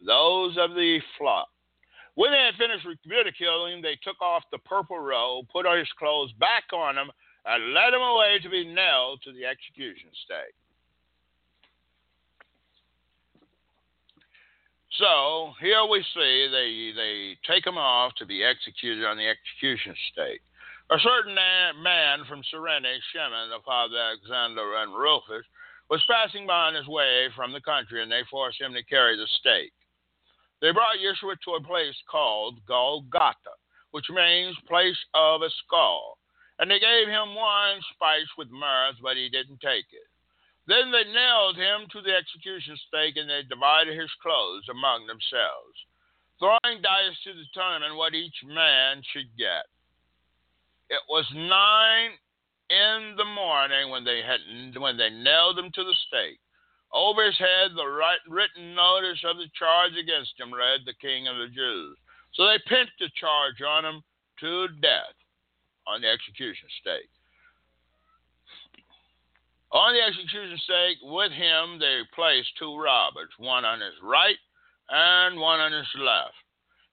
Those 0.05 0.57
of 0.57 0.71
the 0.71 0.99
flock. 1.17 1.47
When 2.15 2.31
they 2.31 2.43
had 2.43 2.55
finished 2.55 2.85
ridiculing 3.05 3.81
they 3.81 3.97
took 4.03 4.21
off 4.21 4.43
the 4.51 4.57
purple 4.59 4.99
robe, 4.99 5.45
put 5.51 5.65
his 5.77 5.87
clothes 5.97 6.31
back 6.39 6.63
on 6.73 6.97
him, 6.97 7.09
and 7.45 7.73
led 7.73 7.93
him 7.93 8.01
away 8.01 8.39
to 8.43 8.49
be 8.49 8.65
nailed 8.65 9.21
to 9.23 9.31
the 9.31 9.45
execution 9.45 10.09
stake. 10.25 10.55
So 15.01 15.57
here 15.59 15.81
we 15.89 16.05
see 16.13 16.45
they 16.53 16.93
they 16.93 17.37
take 17.49 17.65
him 17.65 17.77
off 17.77 18.13
to 18.21 18.25
be 18.25 18.45
executed 18.45 19.03
on 19.03 19.17
the 19.17 19.25
execution 19.25 19.95
stake. 20.13 20.45
A 20.93 20.99
certain 21.01 21.33
man 21.33 22.21
from 22.29 22.45
Cyrene, 22.51 22.85
Shimon, 23.09 23.49
the 23.49 23.65
father 23.65 23.97
of 23.97 24.21
Alexander 24.21 24.77
and 24.77 24.93
Rufus, 24.93 25.41
was 25.89 26.05
passing 26.05 26.45
by 26.45 26.69
on 26.69 26.75
his 26.75 26.85
way 26.85 27.29
from 27.35 27.51
the 27.51 27.65
country, 27.65 28.03
and 28.03 28.11
they 28.11 28.21
forced 28.29 28.61
him 28.61 28.73
to 28.73 28.83
carry 28.83 29.17
the 29.17 29.25
stake. 29.39 29.73
They 30.61 30.69
brought 30.71 31.01
Yeshua 31.01 31.33
to 31.45 31.57
a 31.57 31.65
place 31.65 31.97
called 32.05 32.61
Golgotha, 32.67 33.57
which 33.89 34.05
means 34.13 34.55
place 34.69 34.99
of 35.15 35.41
a 35.41 35.49
skull. 35.65 36.19
And 36.59 36.69
they 36.69 36.77
gave 36.77 37.07
him 37.07 37.33
wine 37.33 37.81
spiced 37.95 38.37
with 38.37 38.51
myrrh, 38.51 38.93
but 39.01 39.17
he 39.17 39.29
didn't 39.29 39.65
take 39.65 39.89
it. 39.89 40.10
Then 40.71 40.87
they 40.89 41.03
nailed 41.03 41.57
him 41.57 41.83
to 41.91 41.99
the 41.99 42.15
execution 42.15 42.79
stake, 42.87 43.17
and 43.17 43.29
they 43.29 43.43
divided 43.43 43.99
his 43.99 44.11
clothes 44.23 44.63
among 44.71 45.03
themselves, 45.03 45.75
throwing 46.39 46.79
dice 46.79 47.19
to 47.25 47.33
determine 47.33 47.97
what 47.97 48.15
each 48.15 48.39
man 48.45 49.03
should 49.11 49.35
get. 49.35 49.67
It 50.87 51.03
was 51.09 51.27
nine 51.35 52.11
in 52.69 53.15
the 53.17 53.25
morning 53.25 53.89
when 53.89 54.05
they 54.05 54.21
had 54.23 54.39
when 54.79 54.95
they 54.95 55.09
nailed 55.09 55.59
him 55.59 55.71
to 55.75 55.83
the 55.83 55.95
stake. 56.07 56.39
Over 56.93 57.25
his 57.25 57.37
head, 57.37 57.75
the 57.75 58.15
written 58.29 58.73
notice 58.73 59.19
of 59.25 59.37
the 59.37 59.51
charge 59.59 59.97
against 59.97 60.39
him 60.39 60.53
read, 60.53 60.85
"The 60.85 60.93
King 60.93 61.27
of 61.27 61.35
the 61.35 61.49
Jews." 61.49 61.97
So 62.31 62.47
they 62.47 62.59
pinned 62.59 62.91
the 62.97 63.09
charge 63.09 63.61
on 63.61 63.83
him 63.83 64.03
to 64.39 64.69
death 64.79 65.15
on 65.85 65.99
the 65.99 66.07
execution 66.07 66.69
stake. 66.79 67.11
On 69.71 69.95
the 69.95 70.03
execution 70.03 70.59
stake, 70.59 70.97
with 71.01 71.31
him 71.31 71.79
they 71.79 72.03
placed 72.13 72.51
two 72.59 72.75
robbers, 72.75 73.31
one 73.37 73.63
on 73.63 73.79
his 73.79 73.95
right 74.03 74.35
and 74.89 75.39
one 75.39 75.61
on 75.63 75.71
his 75.71 75.87
left. 75.95 76.35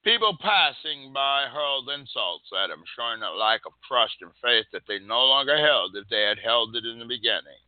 People 0.06 0.38
passing 0.38 1.12
by 1.12 1.50
hurled 1.50 1.90
insults 1.90 2.46
at 2.54 2.70
him, 2.70 2.84
showing 2.94 3.20
a 3.22 3.34
lack 3.34 3.66
of 3.66 3.74
trust 3.82 4.14
and 4.22 4.30
faith 4.38 4.64
that 4.70 4.86
they 4.86 5.00
no 5.00 5.26
longer 5.26 5.58
held 5.58 5.96
if 5.96 6.06
they 6.08 6.22
had 6.22 6.38
held 6.38 6.76
it 6.76 6.86
in 6.86 7.00
the 7.02 7.04
beginning. 7.04 7.58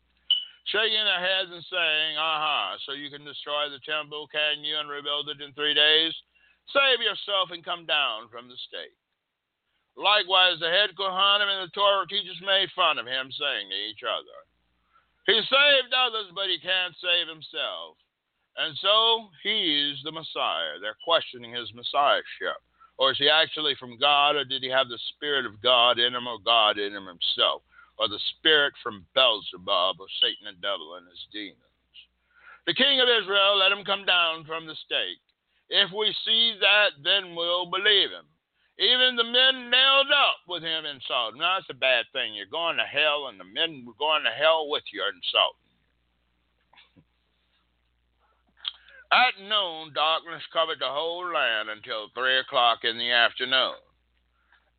shaking 0.70 1.03
their 1.03 1.18
heads 1.18 1.51
and 1.51 1.66
saying, 1.66 2.14
Aha, 2.16 2.79
so 2.87 2.92
you 2.92 3.11
can 3.11 3.25
destroy 3.25 3.66
the 3.68 3.83
temple, 3.83 4.29
can 4.31 4.62
you, 4.62 4.79
and 4.79 4.88
rebuild 4.88 5.29
it 5.29 5.42
in 5.42 5.53
three 5.55 5.75
days? 5.75 6.14
Save 6.70 7.03
yourself 7.03 7.51
and 7.51 7.64
come 7.64 7.85
down 7.85 8.29
from 8.31 8.46
the 8.46 8.55
stake. 8.70 8.94
Likewise, 9.99 10.61
the 10.61 10.70
head 10.70 10.94
Kohanim 10.94 11.51
and 11.51 11.66
the 11.66 11.75
Torah 11.75 12.07
teachers 12.07 12.38
made 12.46 12.70
fun 12.79 12.99
of 13.03 13.11
him, 13.11 13.27
saying 13.35 13.66
to 13.68 13.81
each 13.90 14.07
other, 14.07 14.38
He 15.31 15.38
saved 15.47 15.95
others, 15.95 16.35
but 16.35 16.51
he 16.51 16.59
can't 16.59 16.95
save 16.99 17.31
himself. 17.31 17.95
And 18.59 18.75
so 18.83 19.31
he's 19.47 20.03
the 20.03 20.11
Messiah. 20.11 20.83
They're 20.83 20.99
questioning 21.07 21.55
his 21.55 21.71
Messiahship. 21.73 22.59
Or 22.99 23.12
is 23.12 23.19
he 23.19 23.31
actually 23.31 23.79
from 23.79 23.97
God, 23.97 24.35
or 24.37 24.45
did 24.45 24.62
he 24.62 24.69
have 24.69 24.88
the 24.90 24.99
Spirit 25.14 25.47
of 25.47 25.62
God 25.62 25.99
in 25.99 26.12
him, 26.12 26.27
or 26.27 26.38
God 26.45 26.77
in 26.79 26.93
him 26.93 27.07
himself? 27.07 27.62
or 28.01 28.09
the 28.09 28.19
spirit 28.40 28.73
from 28.83 29.05
Beelzebub, 29.14 30.01
or 30.01 30.09
Satan 30.25 30.49
the 30.49 30.57
devil 30.64 30.97
and 30.97 31.05
his 31.05 31.21
demons. 31.37 31.61
The 32.66 32.73
king 32.73 32.99
of 32.99 33.12
Israel, 33.12 33.61
let 33.61 33.77
him 33.77 33.85
come 33.85 34.09
down 34.09 34.49
from 34.49 34.64
the 34.64 34.75
stake. 34.88 35.21
If 35.69 35.93
we 35.93 36.09
see 36.25 36.57
that, 36.64 36.97
then 37.05 37.37
we'll 37.37 37.69
believe 37.69 38.09
him. 38.09 38.25
Even 38.81 39.14
the 39.14 39.25
men 39.25 39.69
nailed 39.69 40.09
up 40.09 40.40
with 40.49 40.62
him 40.62 40.87
insulted. 40.87 41.37
Now, 41.37 41.61
that's 41.61 41.69
a 41.69 41.75
bad 41.77 42.07
thing. 42.14 42.33
You're 42.35 42.49
going 42.49 42.79
to 42.79 42.88
hell, 42.88 43.29
and 43.29 43.38
the 43.38 43.45
men 43.45 43.85
were 43.85 43.99
going 44.01 44.25
to 44.25 44.33
hell 44.33 44.73
with 44.73 44.85
you 44.90 45.05
insulting. 45.05 45.69
At 49.12 49.37
noon, 49.37 49.93
darkness 49.93 50.43
covered 50.51 50.81
the 50.81 50.88
whole 50.88 51.29
land 51.29 51.69
until 51.69 52.09
three 52.16 52.38
o'clock 52.40 52.81
in 52.85 52.97
the 52.97 53.12
afternoon. 53.12 53.77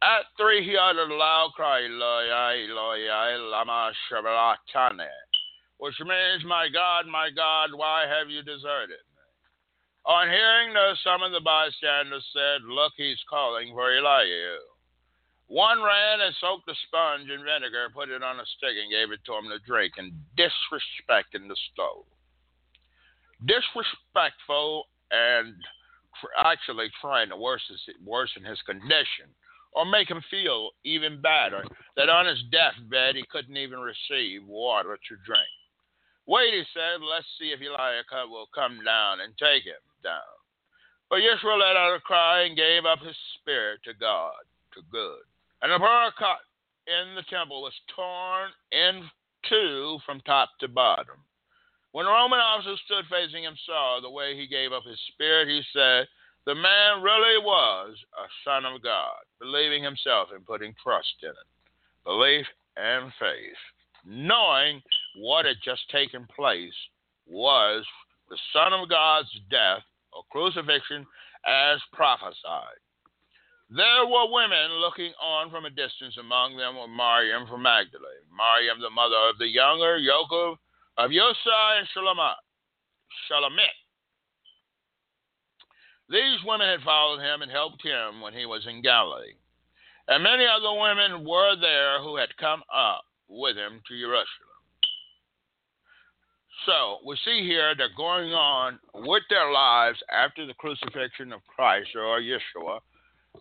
At 0.01 0.25
three 0.35 0.65
he 0.65 0.75
uttered 0.75 1.11
a 1.11 1.13
loud 1.13 1.51
cry, 1.55 1.85
Eloi, 1.85 2.25
Eloi, 2.25 3.05
lama 3.37 3.93
which 5.77 5.99
means, 5.99 6.43
My 6.45 6.69
God, 6.73 7.05
my 7.05 7.29
God, 7.35 7.69
why 7.73 8.05
have 8.07 8.29
you 8.29 8.41
deserted? 8.41 9.05
On 10.05 10.27
hearing 10.27 10.73
this, 10.73 10.97
some 11.03 11.21
of 11.21 11.31
the 11.31 11.45
bystanders 11.45 12.25
said, 12.33 12.65
Look, 12.65 12.93
he's 12.97 13.21
calling 13.29 13.69
for 13.73 13.91
Eliyahu. 13.91 14.57
One 15.47 15.83
ran 15.83 16.21
and 16.21 16.33
soaked 16.41 16.69
a 16.69 16.75
sponge 16.87 17.29
in 17.29 17.43
vinegar, 17.43 17.91
put 17.93 18.09
it 18.09 18.23
on 18.23 18.39
a 18.39 18.45
stick, 18.57 18.73
and 18.81 18.89
gave 18.89 19.11
it 19.11 19.19
to 19.25 19.35
him 19.35 19.51
to 19.51 19.59
drink, 19.67 19.93
and 19.97 20.13
disrespecting 20.39 21.47
the 21.47 21.59
stove. 21.71 22.07
Disrespectful 23.45 24.85
and 25.11 25.53
actually 26.45 26.89
trying 27.01 27.29
to 27.29 27.37
worsen, 27.37 27.75
worsen 28.03 28.43
his 28.43 28.61
condition 28.63 29.29
or 29.73 29.85
make 29.85 30.09
him 30.09 30.21
feel 30.29 30.71
even 30.83 31.21
better 31.21 31.63
that 31.95 32.09
on 32.09 32.25
his 32.25 32.41
deathbed 32.51 33.15
he 33.15 33.23
couldn't 33.31 33.57
even 33.57 33.79
receive 33.79 34.45
water 34.45 34.97
to 34.97 35.15
drink. 35.25 35.51
Wait, 36.27 36.53
he 36.53 36.63
said, 36.73 37.01
let's 37.01 37.25
see 37.39 37.51
if 37.51 37.59
Eliakim 37.59 38.29
will 38.29 38.47
come 38.53 38.79
down 38.85 39.21
and 39.21 39.33
take 39.37 39.63
him 39.63 39.79
down. 40.03 40.35
But 41.09 41.19
Yeshua 41.19 41.59
let 41.59 41.75
out 41.75 41.95
a 41.95 41.99
cry 41.99 42.43
and 42.43 42.55
gave 42.55 42.85
up 42.85 42.99
his 42.99 43.15
spirit 43.39 43.79
to 43.83 43.93
God, 43.93 44.39
to 44.73 44.81
good. 44.91 45.23
And 45.61 45.71
the 45.71 45.77
cut 46.17 46.41
in 46.87 47.15
the 47.15 47.23
temple 47.29 47.61
was 47.61 47.73
torn 47.95 48.49
in 48.71 49.03
two 49.47 49.99
from 50.05 50.21
top 50.21 50.49
to 50.59 50.67
bottom. 50.67 51.19
When 51.91 52.05
the 52.05 52.11
Roman 52.11 52.39
officer 52.39 52.75
stood 52.85 53.05
facing 53.11 53.43
him 53.43 53.55
saw 53.65 53.99
the 54.01 54.09
way 54.09 54.35
he 54.35 54.47
gave 54.47 54.71
up 54.71 54.83
his 54.87 54.99
spirit, 55.11 55.49
he 55.49 55.61
said, 55.73 56.07
the 56.45 56.55
man 56.55 57.03
really 57.03 57.37
was 57.43 57.95
a 58.17 58.27
son 58.43 58.65
of 58.65 58.81
God, 58.81 59.21
believing 59.39 59.83
himself 59.83 60.29
and 60.33 60.45
putting 60.45 60.73
trust 60.81 61.13
in 61.21 61.29
it. 61.29 61.49
Belief 62.03 62.47
and 62.77 63.11
faith. 63.19 63.61
Knowing 64.05 64.81
what 65.17 65.45
had 65.45 65.57
just 65.63 65.87
taken 65.91 66.25
place 66.35 66.73
was 67.27 67.85
the 68.29 68.37
Son 68.53 68.73
of 68.73 68.89
God's 68.89 69.29
death 69.51 69.83
or 70.13 70.23
crucifixion 70.31 71.05
as 71.45 71.79
prophesied. 71.93 72.81
There 73.69 74.05
were 74.05 74.31
women 74.31 74.83
looking 74.83 75.13
on 75.21 75.49
from 75.49 75.65
a 75.65 75.69
distance. 75.69 76.17
Among 76.19 76.57
them 76.57 76.75
were 76.75 76.91
Mariam 76.91 77.47
from 77.47 77.63
Magdalene, 77.63 78.27
Mariam, 78.35 78.81
the 78.81 78.89
mother 78.89 79.15
of 79.31 79.37
the 79.39 79.47
younger 79.47 79.97
Jacob 79.97 80.59
of 80.97 81.11
Yosai 81.11 81.79
and 81.79 81.87
Shalomit. 81.95 82.43
Shalomit 83.31 83.81
these 86.11 86.43
women 86.45 86.67
had 86.67 86.83
followed 86.83 87.23
him 87.23 87.41
and 87.41 87.49
helped 87.49 87.81
him 87.81 88.19
when 88.19 88.33
he 88.33 88.45
was 88.45 88.67
in 88.67 88.81
Galilee. 88.81 89.39
And 90.09 90.21
many 90.21 90.45
other 90.45 90.77
women 90.77 91.25
were 91.25 91.55
there 91.55 92.03
who 92.03 92.17
had 92.17 92.35
come 92.35 92.61
up 92.67 93.05
with 93.29 93.55
him 93.55 93.81
to 93.87 93.97
Jerusalem. 93.97 94.50
So 96.65 96.99
we 97.05 97.17
see 97.25 97.45
here 97.45 97.73
they're 97.75 97.89
going 97.95 98.33
on 98.33 98.79
with 98.93 99.23
their 99.29 99.51
lives 99.51 99.97
after 100.11 100.45
the 100.45 100.53
crucifixion 100.53 101.33
of 101.33 101.41
Christ 101.47 101.89
or 101.95 102.21
Yeshua, 102.21 102.79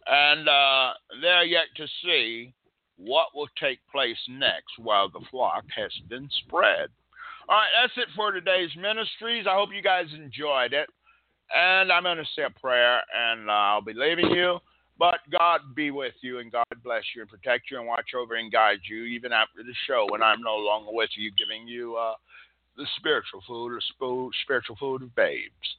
and 0.06 0.48
uh, 0.48 0.92
they're 1.20 1.44
yet 1.44 1.66
to 1.76 1.86
see 2.02 2.54
what 2.96 3.34
will 3.34 3.48
take 3.58 3.78
place 3.90 4.18
next 4.28 4.78
while 4.78 5.08
the 5.08 5.24
flock 5.30 5.64
has 5.76 5.92
been 6.08 6.28
spread. 6.44 6.88
All 7.48 7.56
right, 7.56 7.68
that's 7.80 7.96
it 7.96 8.08
for 8.14 8.30
today's 8.30 8.70
ministries. 8.76 9.46
I 9.48 9.54
hope 9.54 9.70
you 9.74 9.82
guys 9.82 10.06
enjoyed 10.14 10.72
it. 10.72 10.88
And 11.52 11.90
I'm 11.90 12.04
going 12.04 12.18
to 12.18 12.24
say 12.36 12.42
a 12.42 12.60
prayer 12.60 13.00
and 13.12 13.50
uh, 13.50 13.52
I'll 13.52 13.82
be 13.82 13.92
leaving 13.92 14.30
you. 14.30 14.58
But 14.98 15.18
God 15.32 15.60
be 15.74 15.90
with 15.90 16.12
you 16.20 16.38
and 16.38 16.52
God 16.52 16.66
bless 16.84 17.02
you 17.16 17.22
and 17.22 17.30
protect 17.30 17.70
you 17.70 17.78
and 17.78 17.86
watch 17.86 18.10
over 18.16 18.34
and 18.34 18.52
guide 18.52 18.80
you 18.88 19.04
even 19.04 19.32
after 19.32 19.62
the 19.62 19.74
show 19.86 20.06
when 20.10 20.22
I'm 20.22 20.42
no 20.42 20.56
longer 20.56 20.92
with 20.92 21.10
you, 21.16 21.32
giving 21.36 21.66
you 21.66 21.96
uh, 21.96 22.14
the 22.80 22.86
spiritual 22.96 23.42
food, 23.46 23.78
the 23.78 24.30
spiritual 24.42 24.74
food 24.76 25.02
of 25.02 25.14
babes. 25.14 25.76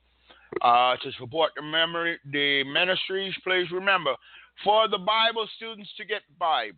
Uh, 0.62 0.96
to 0.98 1.12
support 1.18 1.52
the 1.56 1.62
memory, 1.62 2.20
the 2.32 2.64
ministries, 2.66 3.34
please 3.44 3.72
remember 3.72 4.14
for 4.64 4.88
the 4.88 4.98
Bible 4.98 5.48
students 5.56 5.90
to 5.98 6.06
get 6.06 6.22
Bibles. 6.38 6.78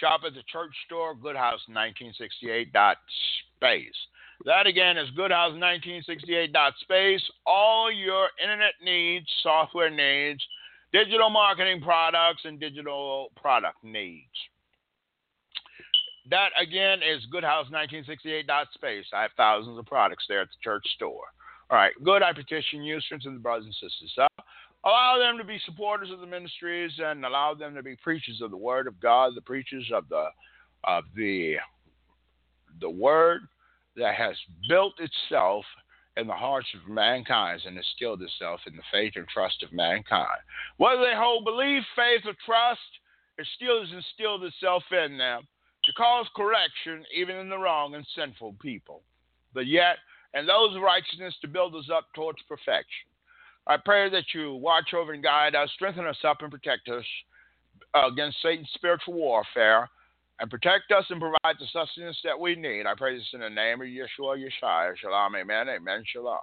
Shop 0.00 0.22
at 0.26 0.34
the 0.34 0.42
church 0.50 0.74
store, 0.86 1.14
Goodhouse1968. 1.14 2.96
Space. 3.56 3.94
That 4.44 4.66
again 4.66 4.98
is 4.98 5.08
goodhouse1968.space. 5.16 7.22
All 7.46 7.90
your 7.90 8.28
internet 8.42 8.74
needs, 8.84 9.26
software 9.42 9.88
needs, 9.88 10.44
digital 10.92 11.30
marketing 11.30 11.80
products, 11.80 12.42
and 12.44 12.60
digital 12.60 13.32
product 13.36 13.82
needs. 13.82 14.28
That 16.30 16.50
again 16.60 17.00
is 17.02 17.22
goodhouse1968.space. 17.32 19.06
I 19.12 19.22
have 19.22 19.30
thousands 19.36 19.78
of 19.78 19.86
products 19.86 20.24
there 20.28 20.40
at 20.40 20.48
the 20.48 20.62
church 20.62 20.84
store. 20.94 21.24
All 21.70 21.76
right, 21.76 21.92
good. 22.04 22.22
I 22.22 22.32
petition 22.32 22.82
you, 22.82 23.00
strengthen 23.00 23.34
the 23.34 23.40
brothers 23.40 23.66
and 23.66 23.74
sisters 23.74 24.14
up. 24.20 24.44
Allow 24.84 25.18
them 25.18 25.38
to 25.38 25.44
be 25.44 25.60
supporters 25.64 26.10
of 26.10 26.20
the 26.20 26.26
ministries 26.26 26.92
and 26.98 27.24
allow 27.24 27.54
them 27.54 27.74
to 27.74 27.82
be 27.82 27.96
preachers 27.96 28.40
of 28.40 28.50
the 28.50 28.56
word 28.56 28.86
of 28.86 29.00
God, 29.00 29.34
the 29.34 29.40
preachers 29.40 29.90
of 29.92 30.08
the 30.08 30.26
of 30.84 31.04
the 31.16 31.56
the 32.80 32.90
word 32.90 33.42
that 33.96 34.14
has 34.14 34.36
built 34.68 34.94
itself 34.98 35.64
in 36.16 36.26
the 36.26 36.32
hearts 36.32 36.68
of 36.74 36.90
mankind 36.90 37.62
and 37.66 37.76
instilled 37.76 38.22
itself 38.22 38.60
in 38.66 38.76
the 38.76 38.82
faith 38.92 39.14
and 39.16 39.26
trust 39.28 39.62
of 39.62 39.72
mankind. 39.72 40.40
Whether 40.76 41.02
they 41.02 41.16
hold 41.16 41.44
belief, 41.44 41.82
faith, 41.94 42.22
or 42.24 42.34
trust, 42.44 42.80
it 43.38 43.46
still 43.56 43.80
has 43.80 43.92
instilled 43.92 44.44
itself 44.44 44.82
in 44.92 45.18
them 45.18 45.46
to 45.86 45.92
cause 45.92 46.26
correction 46.34 47.04
even 47.14 47.36
in 47.36 47.48
the 47.48 47.58
wrong 47.58 47.94
and 47.94 48.06
sinful 48.16 48.56
people. 48.60 49.02
But 49.54 49.66
yet, 49.66 49.96
and 50.34 50.48
those 50.48 50.76
righteousness 50.82 51.34
to 51.40 51.48
build 51.48 51.74
us 51.74 51.88
up 51.92 52.06
towards 52.14 52.38
perfection. 52.48 53.08
I 53.66 53.76
pray 53.78 54.10
that 54.10 54.34
you 54.34 54.54
watch 54.54 54.94
over 54.94 55.12
and 55.12 55.22
guide 55.22 55.54
us, 55.54 55.70
strengthen 55.74 56.06
us 56.06 56.18
up, 56.24 56.38
and 56.42 56.50
protect 56.50 56.88
us 56.88 57.04
against 57.94 58.42
Satan's 58.42 58.68
spiritual 58.74 59.14
warfare 59.14 59.88
and 60.38 60.50
protect 60.50 60.92
us 60.92 61.04
and 61.08 61.20
provide 61.20 61.56
the 61.58 61.66
sustenance 61.72 62.18
that 62.24 62.38
we 62.38 62.54
need. 62.54 62.86
I 62.86 62.94
pray 62.96 63.16
this 63.16 63.26
in 63.32 63.40
the 63.40 63.48
name 63.48 63.80
of 63.80 63.86
Yeshua 63.86 64.36
Yeshua. 64.36 64.96
Shalom, 64.96 65.34
amen, 65.36 65.68
amen, 65.68 66.04
shalom. 66.12 66.38